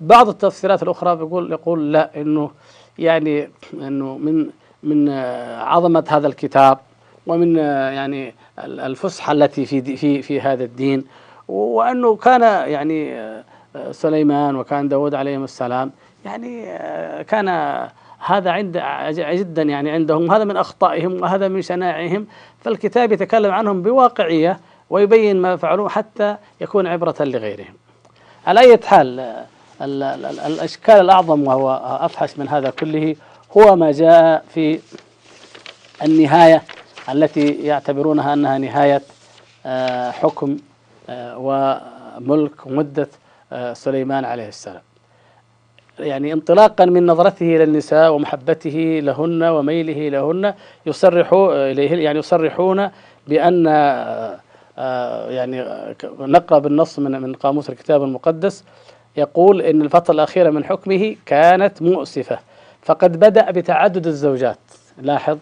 بعض 0.00 0.28
التفسيرات 0.28 0.82
الأخرى 0.82 1.10
يقول 1.18 1.52
يقول 1.52 1.92
لا 1.92 2.10
إنه 2.16 2.50
يعني 2.98 3.48
إنه 3.74 4.18
من 4.18 4.50
من 4.82 5.08
عظمة 5.60 6.04
هذا 6.08 6.26
الكتاب 6.26 6.78
ومن 7.26 7.56
يعني 7.56 8.34
الفسحة 8.58 9.32
التي 9.32 9.66
في 9.66 9.96
في 9.96 10.22
في 10.22 10.40
هذا 10.40 10.64
الدين. 10.64 11.04
وأنه 11.48 12.16
كان 12.16 12.42
يعني 12.70 13.22
سليمان 13.90 14.56
وكان 14.56 14.88
داود 14.88 15.14
عليهم 15.14 15.44
السلام 15.44 15.90
يعني 16.24 16.78
كان 17.22 17.48
هذا 18.18 18.50
عند 18.50 18.82
جدا 19.10 19.62
يعني 19.62 19.90
عندهم. 19.90 20.30
هذا 20.30 20.44
من 20.44 20.56
أخطائهم 20.56 21.22
وهذا 21.22 21.48
من 21.48 21.62
شنائعهم. 21.62 22.26
فالكتاب 22.60 23.12
يتكلم 23.12 23.52
عنهم 23.52 23.82
بواقعية 23.82 24.60
ويبين 24.90 25.36
ما 25.36 25.56
فعلوه 25.56 25.88
حتى 25.88 26.36
يكون 26.60 26.86
عبرة 26.86 27.14
لغيرهم. 27.20 27.74
على 28.46 28.60
أي 28.60 28.78
حال 28.84 29.34
الأشكال 30.46 30.94
الأعظم 30.94 31.46
وهو 31.46 31.98
أفحش 32.00 32.38
من 32.38 32.48
هذا 32.48 32.70
كله 32.70 33.16
هو 33.58 33.76
ما 33.76 33.92
جاء 33.92 34.44
في 34.54 34.80
النهاية 36.02 36.62
التي 37.12 37.48
يعتبرونها 37.48 38.32
أنها 38.32 38.58
نهاية 38.58 39.02
آه، 39.66 40.10
حكم 40.10 40.56
آه، 41.08 41.38
وملك 41.38 42.66
ومدة 42.66 43.08
آه، 43.52 43.72
سليمان 43.72 44.24
عليه 44.24 44.48
السلام. 44.48 44.82
يعني 45.98 46.32
انطلاقا 46.32 46.84
من 46.84 47.06
نظرته 47.06 47.46
للنساء 47.46 48.12
ومحبته 48.12 49.00
لهن 49.02 49.42
وميله 49.42 50.08
لهن 50.08 50.54
يصرح 50.86 51.32
إليه 51.32 52.04
يعني 52.04 52.18
يصرحون 52.18 52.90
بأن 53.28 53.66
يعني 55.28 55.64
نقرأ 56.20 56.58
بالنص 56.58 56.98
من 56.98 57.22
من 57.22 57.34
قاموس 57.34 57.70
الكتاب 57.70 58.02
المقدس 58.02 58.64
يقول 59.16 59.62
إن 59.62 59.82
الفترة 59.82 60.14
الأخيرة 60.14 60.50
من 60.50 60.64
حكمه 60.64 61.16
كانت 61.26 61.82
مؤسفة. 61.82 62.38
فقد 62.82 63.20
بدأ 63.20 63.50
بتعدد 63.50 64.06
الزوجات. 64.06 64.58
لاحظ؟ 64.98 65.38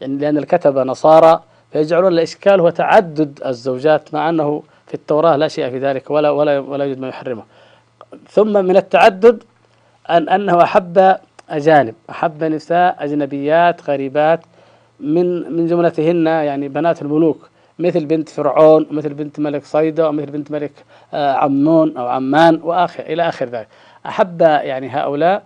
يعني 0.00 0.16
لأن 0.18 0.38
الكتبة 0.38 0.82
نصارى 0.82 1.40
فيجعلون 1.72 2.12
الإشكال 2.12 2.60
هو 2.60 2.70
تعدد 2.70 3.40
الزوجات 3.46 4.14
مع 4.14 4.28
أنه 4.28 4.62
في 4.86 4.94
التوراة 4.94 5.36
لا 5.36 5.48
شيء 5.48 5.70
في 5.70 5.78
ذلك 5.78 6.10
ولا 6.10 6.30
ولا 6.30 6.58
ولا 6.58 6.84
يوجد 6.84 6.98
ما 6.98 7.08
يحرمه. 7.08 7.42
ثم 8.30 8.64
من 8.64 8.76
التعدد 8.76 9.42
أن 10.10 10.28
أنه 10.28 10.62
أحب 10.62 11.16
أجانب 11.50 11.94
أحب 12.10 12.44
نساء 12.44 12.96
أجنبيات 12.98 13.90
غريبات 13.90 14.40
من 15.00 15.52
من 15.52 15.66
جملتهن 15.66 16.26
يعني 16.26 16.68
بنات 16.68 17.02
الملوك 17.02 17.48
مثل 17.78 18.04
بنت 18.04 18.28
فرعون 18.28 18.86
ومثل 18.90 19.14
بنت 19.14 19.40
ملك 19.40 19.64
صيدا 19.64 20.06
ومثل 20.06 20.30
بنت 20.30 20.50
ملك 20.50 20.72
آه، 21.14 21.32
عمون 21.32 21.96
أو 21.96 22.08
عمان 22.08 22.60
وآخر 22.62 23.02
إلى 23.02 23.28
آخر 23.28 23.46
ذلك. 23.46 23.68
أحب 24.06 24.40
يعني 24.40 24.88
هؤلاء 24.88 25.42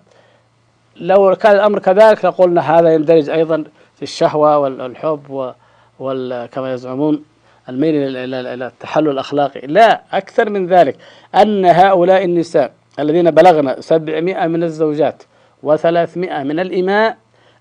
لو 0.97 1.37
كان 1.37 1.57
الأمر 1.57 1.79
كذلك 1.79 2.25
لقلنا 2.25 2.79
هذا 2.79 2.95
يندرج 2.95 3.31
أيضا 3.31 3.65
في 3.97 4.03
الشهوة 4.03 4.59
والحب 4.59 5.53
وكما 6.01 6.75
يزعمون 6.75 7.25
الميل 7.69 8.17
إلى 8.17 8.67
التحلل 8.67 9.09
الأخلاقي. 9.09 9.61
لا 9.67 10.03
أكثر 10.13 10.51
من 10.51 10.67
ذلك. 10.67 10.97
أن 11.35 11.65
هؤلاء 11.65 12.25
النساء 12.25 12.73
الذين 12.99 13.31
بلغنا 13.31 13.81
سبعمائة 13.81 14.47
من 14.47 14.63
الزوجات 14.63 15.23
وثلاثمائة 15.63 16.43
من 16.43 16.61
الإماء 16.61 17.17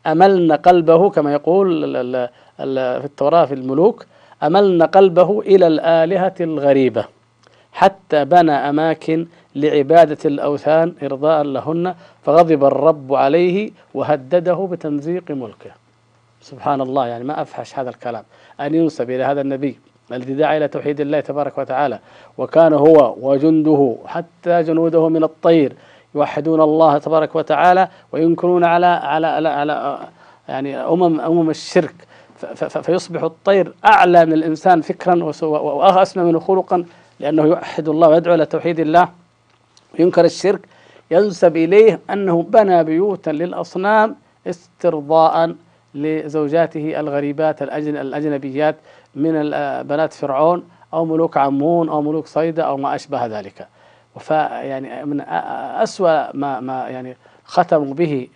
أملن 0.08 0.52
قلبه 0.52 1.10
كما 1.10 1.34
يقول 1.34 1.82
في 2.58 3.06
التوراة 3.06 3.46
في 3.46 3.54
الملوك 3.54 4.06
أملن 4.44 4.84
قلبه 4.84 5.40
إلى 5.42 5.68
الآلهة 5.68 6.34
الغريبة 6.42 7.06
حتى 7.74 8.26
بنى 8.26 8.52
أماكن 8.52 9.28
لعبادة 9.56 10.18
الأوثان 10.26 10.94
إرضاء 11.04 11.44
لهن 11.44 11.96
فغضب 12.24 12.64
الرب 12.64 13.14
عليه 13.14 13.72
وهدده 13.94 14.68
بتمزيق 14.72 15.32
ملكه. 15.32 15.72
سبحان 16.42 16.82
الله 16.82 17.08
يعني 17.08 17.24
ما 17.24 17.42
أفحش 17.42 17.80
هذا 17.80 17.90
الكلام. 17.90 18.24
أن 18.60 18.76
ينسب 18.76 19.10
إلى 19.10 19.24
هذا 19.24 19.42
النبي 19.42 19.80
الذي 20.12 20.34
دعا 20.34 20.58
إلى 20.58 20.68
توحيد 20.68 21.00
الله 21.02 21.20
تبارك 21.20 21.58
وتعالى. 21.58 22.00
وكان 22.38 22.74
هو 22.74 23.16
وجنده 23.22 23.96
حتى 24.06 24.64
جنوده 24.64 25.10
من 25.10 25.24
الطير 25.24 25.74
يوحدون 26.16 26.62
الله 26.62 26.98
تبارك 26.98 27.36
وتعالى 27.36 27.88
وينكرون 28.12 28.64
على 28.64 28.86
على 28.86 29.28
على, 29.28 29.50
على 29.50 29.98
يعني 30.48 30.78
أمم 30.78 31.22
أمم 31.22 31.50
الشرك. 31.50 31.96
فيصبح 32.82 33.24
الطير 33.24 33.74
أعلى 33.86 34.26
من 34.26 34.34
الإنسان 34.34 34.82
فكرا 34.82 35.24
وأسمى 35.44 36.24
منه 36.24 36.40
خلقا 36.40 36.86
لأنه 37.20 37.44
يوحد 37.44 37.90
الله 37.90 38.08
ويدعو 38.08 38.36
إلى 38.36 38.46
توحيد 38.46 38.80
الله. 38.80 39.23
وينكر 40.00 40.26
الشرك 40.26 40.62
ينسب 41.12 41.58
إليه 41.58 42.00
أنه 42.10 42.44
بنى 42.44 42.84
بيوتا 42.84 43.30
للأصنام 43.30 44.16
استرضاء 44.48 45.56
لزوجاته 45.96 47.00
الغريبات 47.00 47.62
الأجنبيات 47.62 48.76
من 49.16 49.34
بنات 49.84 50.14
فرعون 50.14 50.64
أو 50.94 51.06
ملوك 51.06 51.38
عمون 51.38 51.90
أو 51.90 52.02
ملوك 52.02 52.28
صيدا 52.28 52.64
أو 52.64 52.78
ما 52.78 52.96
أشبه 52.96 53.26
ذلك. 53.26 53.68
فيعني 54.20 55.06
من 55.06 55.22
أسوأ 55.82 56.36
ما, 56.36 56.60
ما 56.60 56.90
يعني 56.90 57.18
ختموا 57.46 57.94
به 57.94 58.28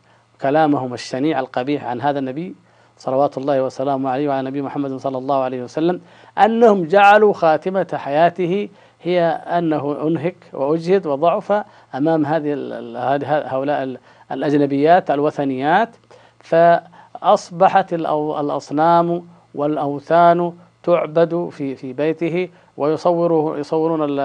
كلامهم 0.42 0.94
الشنيع 0.94 1.40
القبيح 1.40 1.86
عن 1.86 2.02
هذا 2.02 2.20
النبي 2.20 2.56
صلوات 2.98 3.38
الله 3.38 3.64
وسلامه 3.64 4.10
عليه 4.10 4.30
وعلى 4.30 4.50
نبي 4.50 4.62
محمد 4.62 4.96
صلى 4.98 5.18
الله 5.18 5.44
عليه 5.44 5.64
وسلم 5.64 6.02
أنهم 6.38 6.84
جعلوا 6.84 7.34
خاتمة 7.34 7.88
حياته 7.94 8.70
هي 9.04 9.22
أنه 9.30 10.08
أنهك 10.08 10.36
وأجهد 10.54 11.08
وضعف 11.08 11.64
أمام 11.96 12.26
هذه 12.26 12.54
هؤلاء 13.26 13.98
الأجنبيات 14.32 15.12
الوثنيات 15.12 15.90
فأصبحت 16.40 17.94
الأصنام 17.94 19.24
والأوثان 19.56 20.54
تعبد 20.84 21.50
في 21.52 21.76
في 21.76 21.94
بيته 21.94 22.50
ويصوره 22.78 23.58
يصورون 23.60 24.20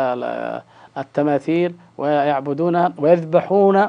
التماثيل 0.98 1.74
ويعبدونها 1.98 2.92
ويذبحون 2.98 3.86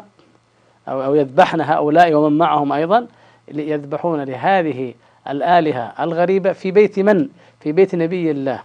أو 0.87 1.15
يذبحن 1.15 1.61
هؤلاء 1.61 2.13
ومن 2.13 2.37
معهم 2.37 2.71
أيضا 2.71 3.07
يذبحون 3.47 4.23
لهذه 4.23 4.93
الآلهة 5.29 5.93
الغريبة 5.99 6.51
في 6.51 6.71
بيت 6.71 6.99
من؟ 6.99 7.27
في 7.59 7.71
بيت 7.71 7.95
نبي 7.95 8.31
الله 8.31 8.59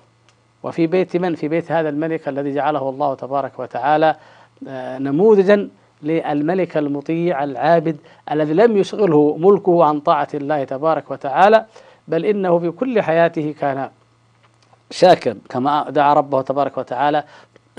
وفي 0.63 0.87
بيت 0.87 1.17
من؟ 1.17 1.35
في 1.35 1.49
بيت 1.49 1.73
هذا 1.73 1.89
الملك 1.89 2.29
الذي 2.29 2.55
جعله 2.55 2.89
الله 2.89 3.15
تبارك 3.15 3.59
وتعالى 3.59 4.17
آه، 4.69 4.99
نموذجا 4.99 5.69
للملك 6.03 6.77
المطيع 6.77 7.45
العابد 7.45 7.97
الذي 8.33 8.53
لم 8.55 8.77
يشغله 8.77 9.37
ملكه 9.41 9.85
عن 9.85 10.01
طاعة 10.01 10.29
الله 10.35 10.65
تبارك 10.65 11.11
وتعالى 11.11 11.67
بل 12.09 12.25
إنه 12.25 12.59
في 12.59 12.71
كل 12.71 13.03
حياته 13.03 13.55
كان 13.61 13.91
شاكر 14.91 15.37
كما 15.49 15.91
دعا 15.91 16.15
ربه 16.15 16.43
تبارك 16.43 16.79
وتعالى 16.79 17.25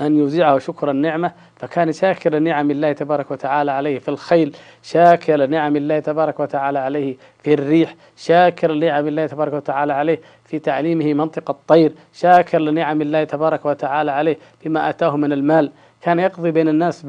أن 0.00 0.16
يوزعه 0.16 0.58
شكر 0.58 0.90
النعمة 0.90 1.32
فكان 1.56 1.92
شاكر 1.92 2.38
نعم 2.38 2.70
الله 2.70 2.92
تبارك 2.92 3.30
وتعالى 3.30 3.70
عليه 3.70 3.98
في 3.98 4.08
الخيل 4.08 4.56
شاكر 4.82 5.46
نعم 5.46 5.76
الله 5.76 5.98
تبارك 5.98 6.40
وتعالى 6.40 6.78
عليه 6.78 7.16
في 7.42 7.54
الريح 7.54 7.94
شاكر 8.16 8.72
نعم 8.72 9.06
الله 9.06 9.26
تبارك 9.26 9.52
وتعالى 9.52 9.92
عليه 9.92 10.20
في 10.44 10.58
تعليمه 10.58 11.14
منطق 11.14 11.50
الطير 11.50 11.92
شاكر 12.12 12.58
لنعم 12.58 13.02
الله 13.02 13.24
تبارك 13.24 13.66
وتعالى 13.66 14.10
عليه 14.10 14.38
بما 14.64 14.90
أتاه 14.90 15.16
من 15.16 15.32
المال. 15.32 15.72
كان 16.02 16.18
يقضي 16.18 16.50
بين 16.50 16.68
الناس 16.68 17.02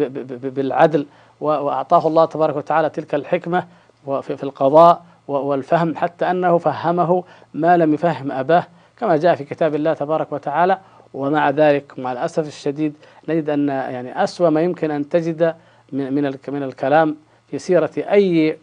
بالعدل 0.43 1.05
وأعطاه 1.41 2.07
الله 2.07 2.25
تبارك 2.25 2.55
وتعالى 2.55 2.89
تلك 2.89 3.15
الحكمة 3.15 3.67
في 4.21 4.43
القضاء 4.43 5.03
والفهم 5.27 5.95
حتى 5.95 6.31
أنه 6.31 6.57
فهمه 6.57 7.23
ما 7.53 7.77
لم 7.77 7.93
يفهم 7.93 8.31
أباه 8.31 8.63
كما 8.97 9.17
جاء 9.17 9.35
في 9.35 9.43
كتاب 9.43 9.75
الله 9.75 9.93
تبارك 9.93 10.31
وتعالى. 10.31 10.77
ومع 11.13 11.49
ذلك 11.49 11.99
مع 11.99 12.11
الأسف 12.11 12.47
الشديد 12.47 12.93
نجد 13.29 13.49
أن 13.49 13.67
يعني 13.67 14.23
أسوأ 14.23 14.49
ما 14.49 14.61
يمكن 14.61 14.91
أن 14.91 15.09
تجد 15.09 15.55
من 15.91 16.13
من 16.47 16.63
الكلام 16.63 17.15
في 17.47 17.59
سيرة 17.59 17.91
أي 17.97 18.57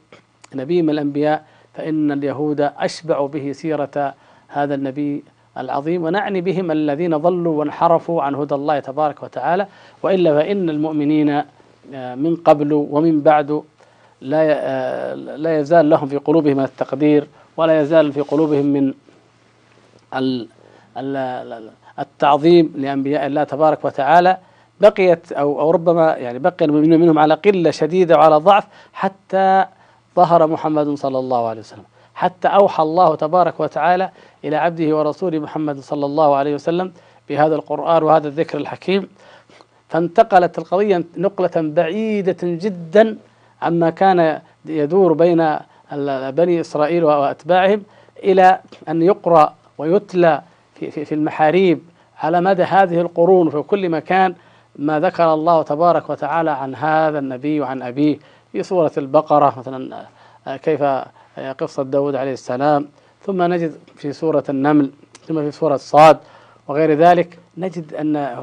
نبي 0.54 0.82
من 0.82 0.90
الأنبياء 0.90 1.44
فإن 1.74 2.12
اليهود 2.12 2.60
أشبعوا 2.60 3.28
به 3.28 3.52
سيرة 3.52 4.14
هذا 4.48 4.74
النبي 4.74 5.24
العظيم 5.58 6.04
ونعني 6.04 6.40
بهم 6.40 6.70
الذين 6.70 7.16
ضلوا 7.16 7.58
وانحرفوا 7.58 8.22
عن 8.22 8.34
هدى 8.34 8.54
الله 8.54 8.80
تبارك 8.80 9.22
وتعالى 9.22 9.66
وإلا 10.02 10.34
فإن 10.34 10.70
المؤمنين 10.70 11.42
آه، 11.94 12.14
من 12.14 12.36
قبل 12.36 12.72
ومن 12.72 13.20
بعد 13.20 13.62
لا 14.20 14.38
آه، 14.50 15.14
لا 15.14 15.58
يزال 15.58 15.90
لهم 15.90 16.08
في 16.08 16.16
قلوبهم 16.16 16.60
التقدير 16.60 17.26
ولا 17.56 17.80
يزال 17.80 18.12
في 18.12 18.20
قلوبهم 18.20 18.66
من 18.66 18.94
التعظيم 21.98 22.72
لأنبياء 22.76 23.26
الله 23.26 23.44
تبارك 23.44 23.84
وتعالى 23.84 24.36
بقيت 24.80 25.32
أو, 25.32 25.60
أو 25.60 25.70
ربما 25.70 26.16
يعني 26.16 26.38
بقي 26.38 26.64
المؤمنون 26.64 27.00
منهم 27.00 27.18
على 27.18 27.34
قلة 27.34 27.70
شديدة 27.70 28.16
وعلى 28.16 28.36
ضعف 28.36 28.64
حتى 28.92 29.64
ظهر 30.16 30.46
محمد 30.46 30.94
صلى 30.94 31.18
الله 31.18 31.48
عليه 31.48 31.60
وسلم. 31.60 31.84
حتى 32.14 32.48
أوحى 32.48 32.82
الله 32.82 33.14
تبارك 33.14 33.60
وتعالى 33.60 34.10
إلى 34.44 34.56
عبده 34.56 34.96
ورسوله 34.96 35.38
محمد 35.38 35.80
صلى 35.80 36.06
الله 36.06 36.36
عليه 36.36 36.54
وسلم 36.54 36.92
بهذا 37.28 37.54
القرآن 37.54 38.02
وهذا 38.02 38.28
الذكر 38.28 38.58
الحكيم. 38.58 39.08
فانتقلت 39.88 40.58
القضية 40.58 41.04
نقلة 41.16 41.50
بعيدة 41.56 42.36
جدا 42.42 43.16
عما 43.62 43.90
كان 43.90 44.40
يدور 44.66 45.12
بين 45.12 45.56
بني 46.30 46.60
إسرائيل 46.60 47.04
وأتباعهم 47.04 47.82
إلى 48.24 48.60
أن 48.88 49.02
يقرأ 49.02 49.54
ويتلى 49.78 50.42
في, 50.80 50.90
في, 50.90 51.04
في 51.04 51.14
المحاريب 51.14 51.80
على 52.18 52.40
مدى 52.40 52.62
هذه 52.62 53.00
القرون 53.00 53.50
في 53.50 53.62
كل 53.62 53.88
مكان 53.88 54.34
ما 54.76 55.00
ذكر 55.00 55.34
الله 55.34 55.62
تبارك 55.62 56.10
وتعالى 56.10 56.50
عن 56.50 56.74
هذا 56.74 57.18
النبي 57.18 57.60
وعن 57.60 57.82
أبيه 57.82 58.18
في 58.52 58.62
سورة 58.62 58.92
البقرة 58.98 59.54
مثلا 59.58 60.06
كيف 60.46 60.82
قصة 61.58 61.82
داود 61.82 62.14
عليه 62.14 62.32
السلام. 62.32 62.88
ثم 63.22 63.42
نجد 63.42 63.72
في 63.96 64.12
سورة 64.12 64.44
النمل 64.48 64.90
ثم 65.26 65.40
في 65.40 65.50
سورة 65.50 65.76
صاد. 65.76 66.18
وغير 66.68 66.92
ذلك 66.92 67.38
نجد 67.58 67.94
أن 67.94 68.36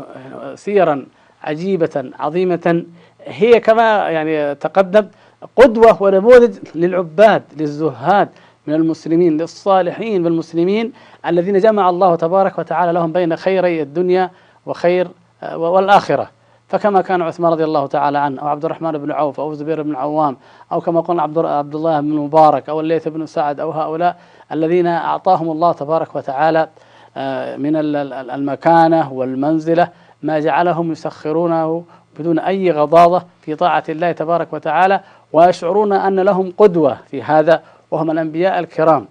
سيرا 0.56 1.06
عجيبة 1.44 2.12
عظيمة. 2.20 2.86
هي 3.26 3.60
كما 3.60 4.10
يعني 4.10 4.56
تقدم 4.56 5.08
قدوة 5.56 6.04
ونموذج 6.04 6.58
للعباد 6.76 7.44
للزهاد. 7.58 8.30
من 8.68 8.74
المسلمين 8.74 9.38
للصالحين 9.38 10.24
بالمسلمين 10.24 10.94
الذين 11.26 11.58
جمع 11.58 11.90
الله 11.90 12.16
تبارك 12.16 12.60
وتعالى 12.60 12.92
لهم 12.92 13.12
بين 13.12 13.36
خيري 13.36 13.82
الدنيا 13.82 14.32
وخير 14.66 15.08
آه، 15.44 15.58
والآخرة. 15.58 16.30
فكما 16.68 17.02
كان 17.02 17.22
عثمان 17.22 17.52
رضي 17.52 17.64
الله 17.64 17.88
تعالى 17.88 18.18
عنه 18.18 18.42
أو 18.42 18.48
عبد 18.48 18.66
الرحمن 18.66 18.92
بن 18.92 19.12
عوف 19.12 19.40
أو 19.40 19.54
زبير 19.54 19.82
بن 19.82 19.96
عوام 19.96 20.38
أو 20.72 20.82
كما 20.82 21.02
قلنا 21.02 21.22
عبد 21.22 21.76
الله 21.76 22.02
بن 22.02 22.10
مبارك 22.10 22.70
أو 22.70 22.80
الليث 22.80 23.08
بن 23.08 23.26
سعد 23.26 23.60
أو 23.60 23.72
هؤلاء 23.72 24.18
الذين 24.52 24.88
أعطاهم 24.88 25.52
الله 25.52 25.72
تبارك 25.72 26.16
وتعالى 26.16 26.70
آه، 27.18 27.58
من 27.58 27.76
المكانة 27.76 29.14
والمنزلة 29.14 29.88
ما 30.24 30.40
جعلهم 30.40 30.92
يسخرونه 30.92 31.84
بدون 32.20 32.40
أي 32.40 32.72
غضاضة 32.72 33.24
في 33.42 33.56
طاعة 33.56 33.84
الله 33.90 34.12
تبارك 34.12 34.54
وتعالى 34.54 35.00
ويشعرون 35.34 35.94
أن 35.94 36.20
لهم 36.20 36.54
قدوة 36.58 36.98
في 37.12 37.24
هذا 37.24 37.62
وهم 37.96 38.12
الأنبياء 38.12 38.60
الكرام 38.60 39.08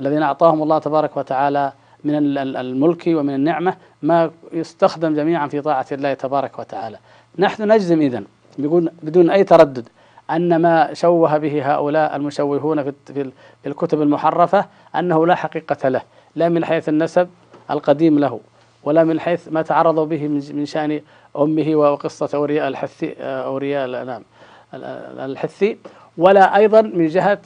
الذين 0.00 0.22
أعطاهم 0.22 0.62
الله 0.62 0.78
تبارك 0.78 1.16
وتعالى 1.16 1.72
من 2.04 2.38
الملك 2.38 3.04
ومن 3.06 3.34
النعمة 3.34 3.76
ما 4.02 4.30
يستخدم 4.52 5.14
جميعا 5.14 5.46
في 5.46 5.60
طاعة 5.60 5.86
الله 5.92 6.14
تبارك 6.14 6.58
وتعالى. 6.58 6.98
نحن 7.38 7.72
نجزم 7.72 8.00
إذن 8.00 8.24
بدون 9.02 9.30
أي 9.30 9.44
تردد 9.44 9.88
أن 10.30 10.56
ما 10.56 10.94
شوه 10.94 11.38
به 11.38 11.74
هؤلاء 11.74 12.16
المشوهون 12.16 12.92
في 13.06 13.32
الكتب 13.66 14.02
المحرفة 14.02 14.66
أنه 14.96 15.26
لا 15.26 15.34
حقيقة 15.34 15.88
له 15.88 16.02
لا 16.36 16.48
من 16.48 16.64
حيث 16.64 16.88
النسب 16.88 17.28
القديم 17.70 18.18
له 18.18 18.40
ولا 18.84 19.04
من 19.04 19.20
حيث 19.20 19.48
ما 19.48 19.62
تعرضوا 19.62 20.04
به 20.06 20.28
من 20.28 20.66
شأن 20.66 21.00
أمه 21.36 21.76
وقصة 21.76 22.28
أورياء 22.34 22.68
الحثي 22.68 23.14
أورياء 23.20 24.04
نعم 24.04 24.22
الحثي 25.18 25.78
ولا 26.18 26.56
أيضا 26.56 26.80
من 26.80 27.06
جهة 27.06 27.38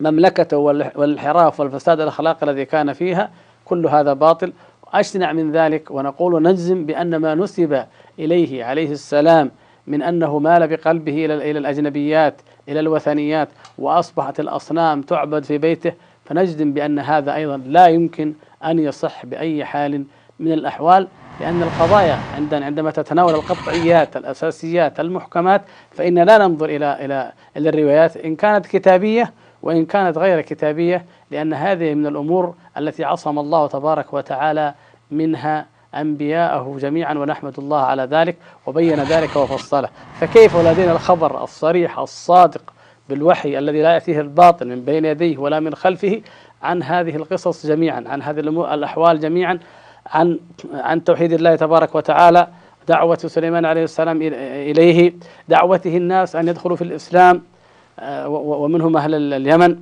مملكته 0.00 0.56
والانحراف 0.56 1.60
والفساد 1.60 2.00
الأخلاقي 2.00 2.46
الذي 2.50 2.64
كان 2.64 2.92
فيها 2.92 3.30
كل 3.64 3.86
هذا 3.86 4.12
باطل. 4.12 4.52
أشنع 4.94 5.32
من 5.32 5.52
ذلك 5.52 5.90
ونقول 5.90 6.42
نجزم 6.42 6.86
بأن 6.86 7.16
ما 7.16 7.34
نسب 7.34 7.84
إليه 8.18 8.64
عليه 8.64 8.92
السلام 8.92 9.50
من 9.86 10.02
أنه 10.02 10.38
مال 10.38 10.68
بقلبه 10.68 11.24
إلى 11.24 11.50
إلى 11.50 11.58
الأجنبيات 11.58 12.34
إلى 12.68 12.80
الوثنيات 12.80 13.48
وأصبحت 13.78 14.40
الأصنام 14.40 15.02
تعبد 15.02 15.44
في 15.44 15.58
بيته 15.58 15.92
فنجزم 16.24 16.72
بأن 16.72 16.98
هذا 16.98 17.34
أيضا 17.34 17.56
لا 17.56 17.86
يمكن 17.86 18.34
أن 18.64 18.78
يصح 18.78 19.26
بأي 19.26 19.64
حال 19.64 20.04
من 20.40 20.52
الأحوال 20.52 21.08
لأن 21.40 21.62
القضايا 21.62 22.18
عندنا 22.36 22.66
عندما 22.66 22.90
تتناول 22.90 23.34
القطعيات 23.34 24.16
الأساسيات 24.16 25.00
المحكمات 25.00 25.62
فإن 25.90 26.18
لا 26.18 26.38
ننظر 26.38 26.66
إلى 26.66 27.04
إلى 27.04 27.32
إلى 27.56 27.68
الروايات. 27.68 28.16
إن 28.16 28.36
كانت 28.36 28.66
كتابية 28.66 29.32
وإن 29.64 29.84
كانت 29.84 30.18
غير 30.18 30.40
كتابية 30.40 31.04
لأن 31.30 31.54
هذه 31.54 31.94
من 31.94 32.06
الأمور 32.06 32.54
التي 32.78 33.04
عصم 33.04 33.38
الله 33.38 33.66
تبارك 33.66 34.14
وتعالى 34.14 34.74
منها 35.10 35.66
أنبياءه 35.94 36.76
جميعا 36.80 37.14
ونحمد 37.14 37.58
الله 37.58 37.80
على 37.80 38.02
ذلك 38.02 38.36
وبين 38.66 39.00
ذلك 39.00 39.36
وفصله. 39.36 39.88
فكيف 40.20 40.56
ولدينا 40.56 40.92
الخبر 40.92 41.44
الصريح 41.44 41.98
الصادق 41.98 42.72
بالوحي 43.08 43.58
الذي 43.58 43.82
لا 43.82 43.92
يأتيه 43.92 44.20
الباطل 44.20 44.68
من 44.68 44.84
بين 44.84 45.04
يديه 45.04 45.38
ولا 45.38 45.60
من 45.60 45.74
خلفه 45.74 46.20
عن 46.62 46.82
هذه 46.82 47.16
القصص 47.16 47.66
جميعا 47.66 48.04
عن 48.06 48.22
هذه 48.22 48.40
الأحوال 48.74 49.20
جميعا 49.20 49.58
عن 50.06 50.38
عن 50.74 51.04
توحيد 51.04 51.32
الله 51.32 51.56
تبارك 51.56 51.94
وتعالى 51.94 52.48
دعوة 52.88 53.16
سليمان 53.16 53.64
عليه 53.64 53.84
السلام 53.84 54.22
إليه 54.22 55.12
دعوته 55.48 55.96
الناس 55.96 56.36
أن 56.36 56.48
يدخلوا 56.48 56.76
في 56.76 56.82
الإسلام 56.82 57.42
ومنهم 58.26 58.96
أهل 58.96 59.34
اليمن 59.34 59.76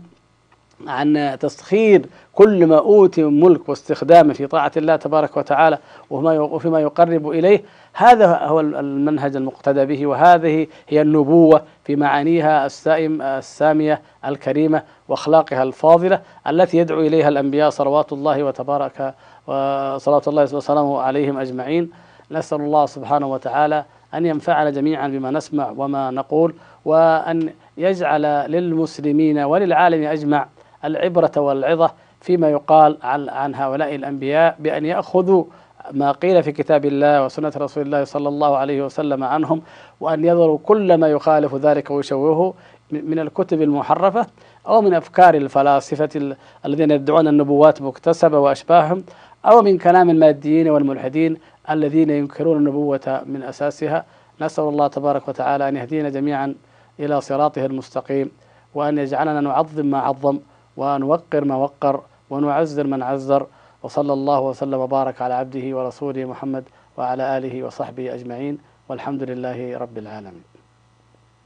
عن 0.86 1.36
تسخير 1.40 2.06
كل 2.32 2.66
ما 2.66 2.78
أوتي 2.78 3.22
من 3.22 3.40
ملك 3.40 3.68
واستخدامه 3.68 4.32
في 4.32 4.46
طاعة 4.46 4.72
الله 4.76 4.96
تبارك 4.96 5.36
وتعالى 5.36 5.78
وفيما 6.10 6.80
يقرب 6.80 7.30
إليه. 7.30 7.62
هذا 7.94 8.38
هو 8.38 8.60
المنهج 8.60 9.36
المقتدى 9.36 9.84
به 9.84 10.06
وهذه 10.06 10.66
هي 10.88 11.02
النبوة 11.02 11.62
في 11.84 11.96
معانيها 11.96 12.66
السائم 12.66 13.22
السامية 13.22 14.00
الكريمة 14.24 14.82
وأخلاقها 15.08 15.62
الفاضلة 15.62 16.20
التي 16.48 16.78
يدعو 16.78 17.00
إليها 17.00 17.28
الأنبياء 17.28 17.70
صلوات 17.70 18.12
الله 18.12 18.42
وتبارك 18.42 19.14
وصلوات 19.46 20.28
الله 20.28 20.42
وسلامه 20.42 21.00
عليهم 21.00 21.38
أجمعين. 21.38 21.90
نسأل 22.30 22.60
الله 22.60 22.86
سبحانه 22.86 23.26
وتعالى 23.26 23.84
أن 24.14 24.26
ينفعنا 24.26 24.70
جميعا 24.70 25.08
بما 25.08 25.30
نسمع 25.30 25.72
وما 25.76 26.10
نقول 26.10 26.54
وأن 26.84 27.50
يجعل 27.76 28.22
للمسلمين 28.50 29.38
وللعالم 29.38 30.04
أجمع 30.06 30.46
العبرة 30.84 31.32
والعظة 31.36 31.90
فيما 32.20 32.50
يقال 32.50 32.98
عن, 33.02 33.54
هؤلاء 33.54 33.94
الأنبياء 33.94 34.56
بأن 34.60 34.84
يأخذوا 34.86 35.44
ما 35.92 36.12
قيل 36.12 36.42
في 36.42 36.52
كتاب 36.52 36.84
الله 36.84 37.24
وسنة 37.24 37.52
رسول 37.56 37.82
الله 37.86 38.04
صلى 38.04 38.28
الله 38.28 38.56
عليه 38.56 38.84
وسلم 38.84 39.24
عنهم 39.24 39.62
وأن 40.00 40.24
يذروا 40.24 40.58
كل 40.64 40.94
ما 40.94 41.08
يخالف 41.08 41.54
ذلك 41.54 41.90
ويشوهه 41.90 42.54
من 42.90 43.18
الكتب 43.18 43.62
المحرفة 43.62 44.26
أو 44.66 44.80
من 44.80 44.94
أفكار 44.94 45.34
الفلاسفة 45.34 46.36
الذين 46.66 46.90
يدعون 46.90 47.28
النبوات 47.28 47.82
مكتسبة 47.82 48.38
وأشباههم 48.38 49.04
أو 49.46 49.62
من 49.62 49.78
كلام 49.78 50.10
الماديين 50.10 50.68
والملحدين 50.70 51.36
الذين 51.70 52.10
ينكرون 52.10 52.56
النبوة 52.56 53.22
من 53.26 53.42
أساسها. 53.42 54.04
نسأل 54.40 54.64
الله 54.64 54.86
تبارك 54.88 55.28
وتعالى 55.28 55.68
أن 55.68 55.76
يهدينا 55.76 56.08
جميعا 56.08 56.54
إلى 57.00 57.20
صراطه 57.20 57.66
المستقيم 57.66 58.30
وأن 58.74 58.98
يجعلنا 58.98 59.40
نعظم 59.40 59.86
ما 59.86 59.98
عظم 59.98 60.38
ونوقر 60.76 61.44
ما 61.44 61.56
وقر 61.56 62.00
ونعزر 62.30 62.86
من 62.86 63.02
عزر 63.02 63.46
وصلى 63.82 64.12
الله 64.12 64.40
وسلم 64.40 64.78
وبارك 64.78 65.22
على 65.22 65.34
عبده 65.34 65.76
ورسوله 65.76 66.24
محمد 66.24 66.64
وعلى 66.96 67.38
آله 67.38 67.62
وصحبه 67.62 68.14
أجمعين 68.14 68.58
والحمد 68.88 69.22
لله 69.22 69.78
رب 69.78 69.98
العالمين. 69.98 70.42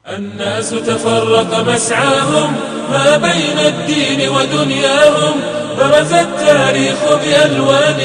الناس 0.09 0.71
تفرق 0.71 1.69
مسعاهم 1.69 2.53
ما 2.91 3.17
بين 3.17 3.59
الدين 3.59 4.29
ودنياهم. 4.29 5.66
برز 5.79 6.13
التاريخ 6.13 6.99
بألوان 7.23 8.01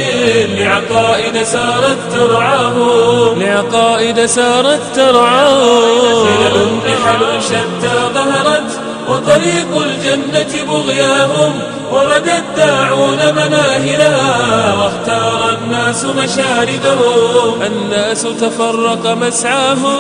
لعقائد 0.58 1.44
سارت 1.44 1.98
ترعاهم 2.12 3.42
لعقائد 3.42 4.26
سارت 4.26 4.82
ترعاهم 4.96 6.26
خلل 6.26 6.70
نحل 6.86 7.42
شتى 7.44 7.96
ظهرت 8.14 8.80
وطريق 9.10 9.72
الجنة 9.78 10.54
بغياهم 10.68 11.54
ورد 11.92 12.28
الداعون 12.28 13.20
مناهلها 13.36 14.76
واختار 14.76 15.58
الناس 15.64 16.06
مشاردهم 16.06 17.62
الناس 17.62 18.22
تفرق 18.22 19.08
مسعاهم 19.22 20.00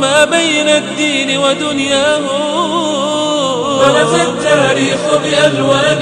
ما 0.00 0.24
بين 0.24 0.68
الدين 0.68 1.38
ودنياهم. 1.38 3.11
برز 3.82 4.14
التاريخ 4.14 5.00
بألوان 5.22 6.00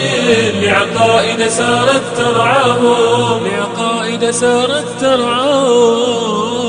لعقائد 0.62 1.48
سارت 1.48 2.02
ترعاهم. 2.16 3.46
لعقائد 3.46 4.30
سارت 4.30 4.86
ترعاهم. 5.00 6.59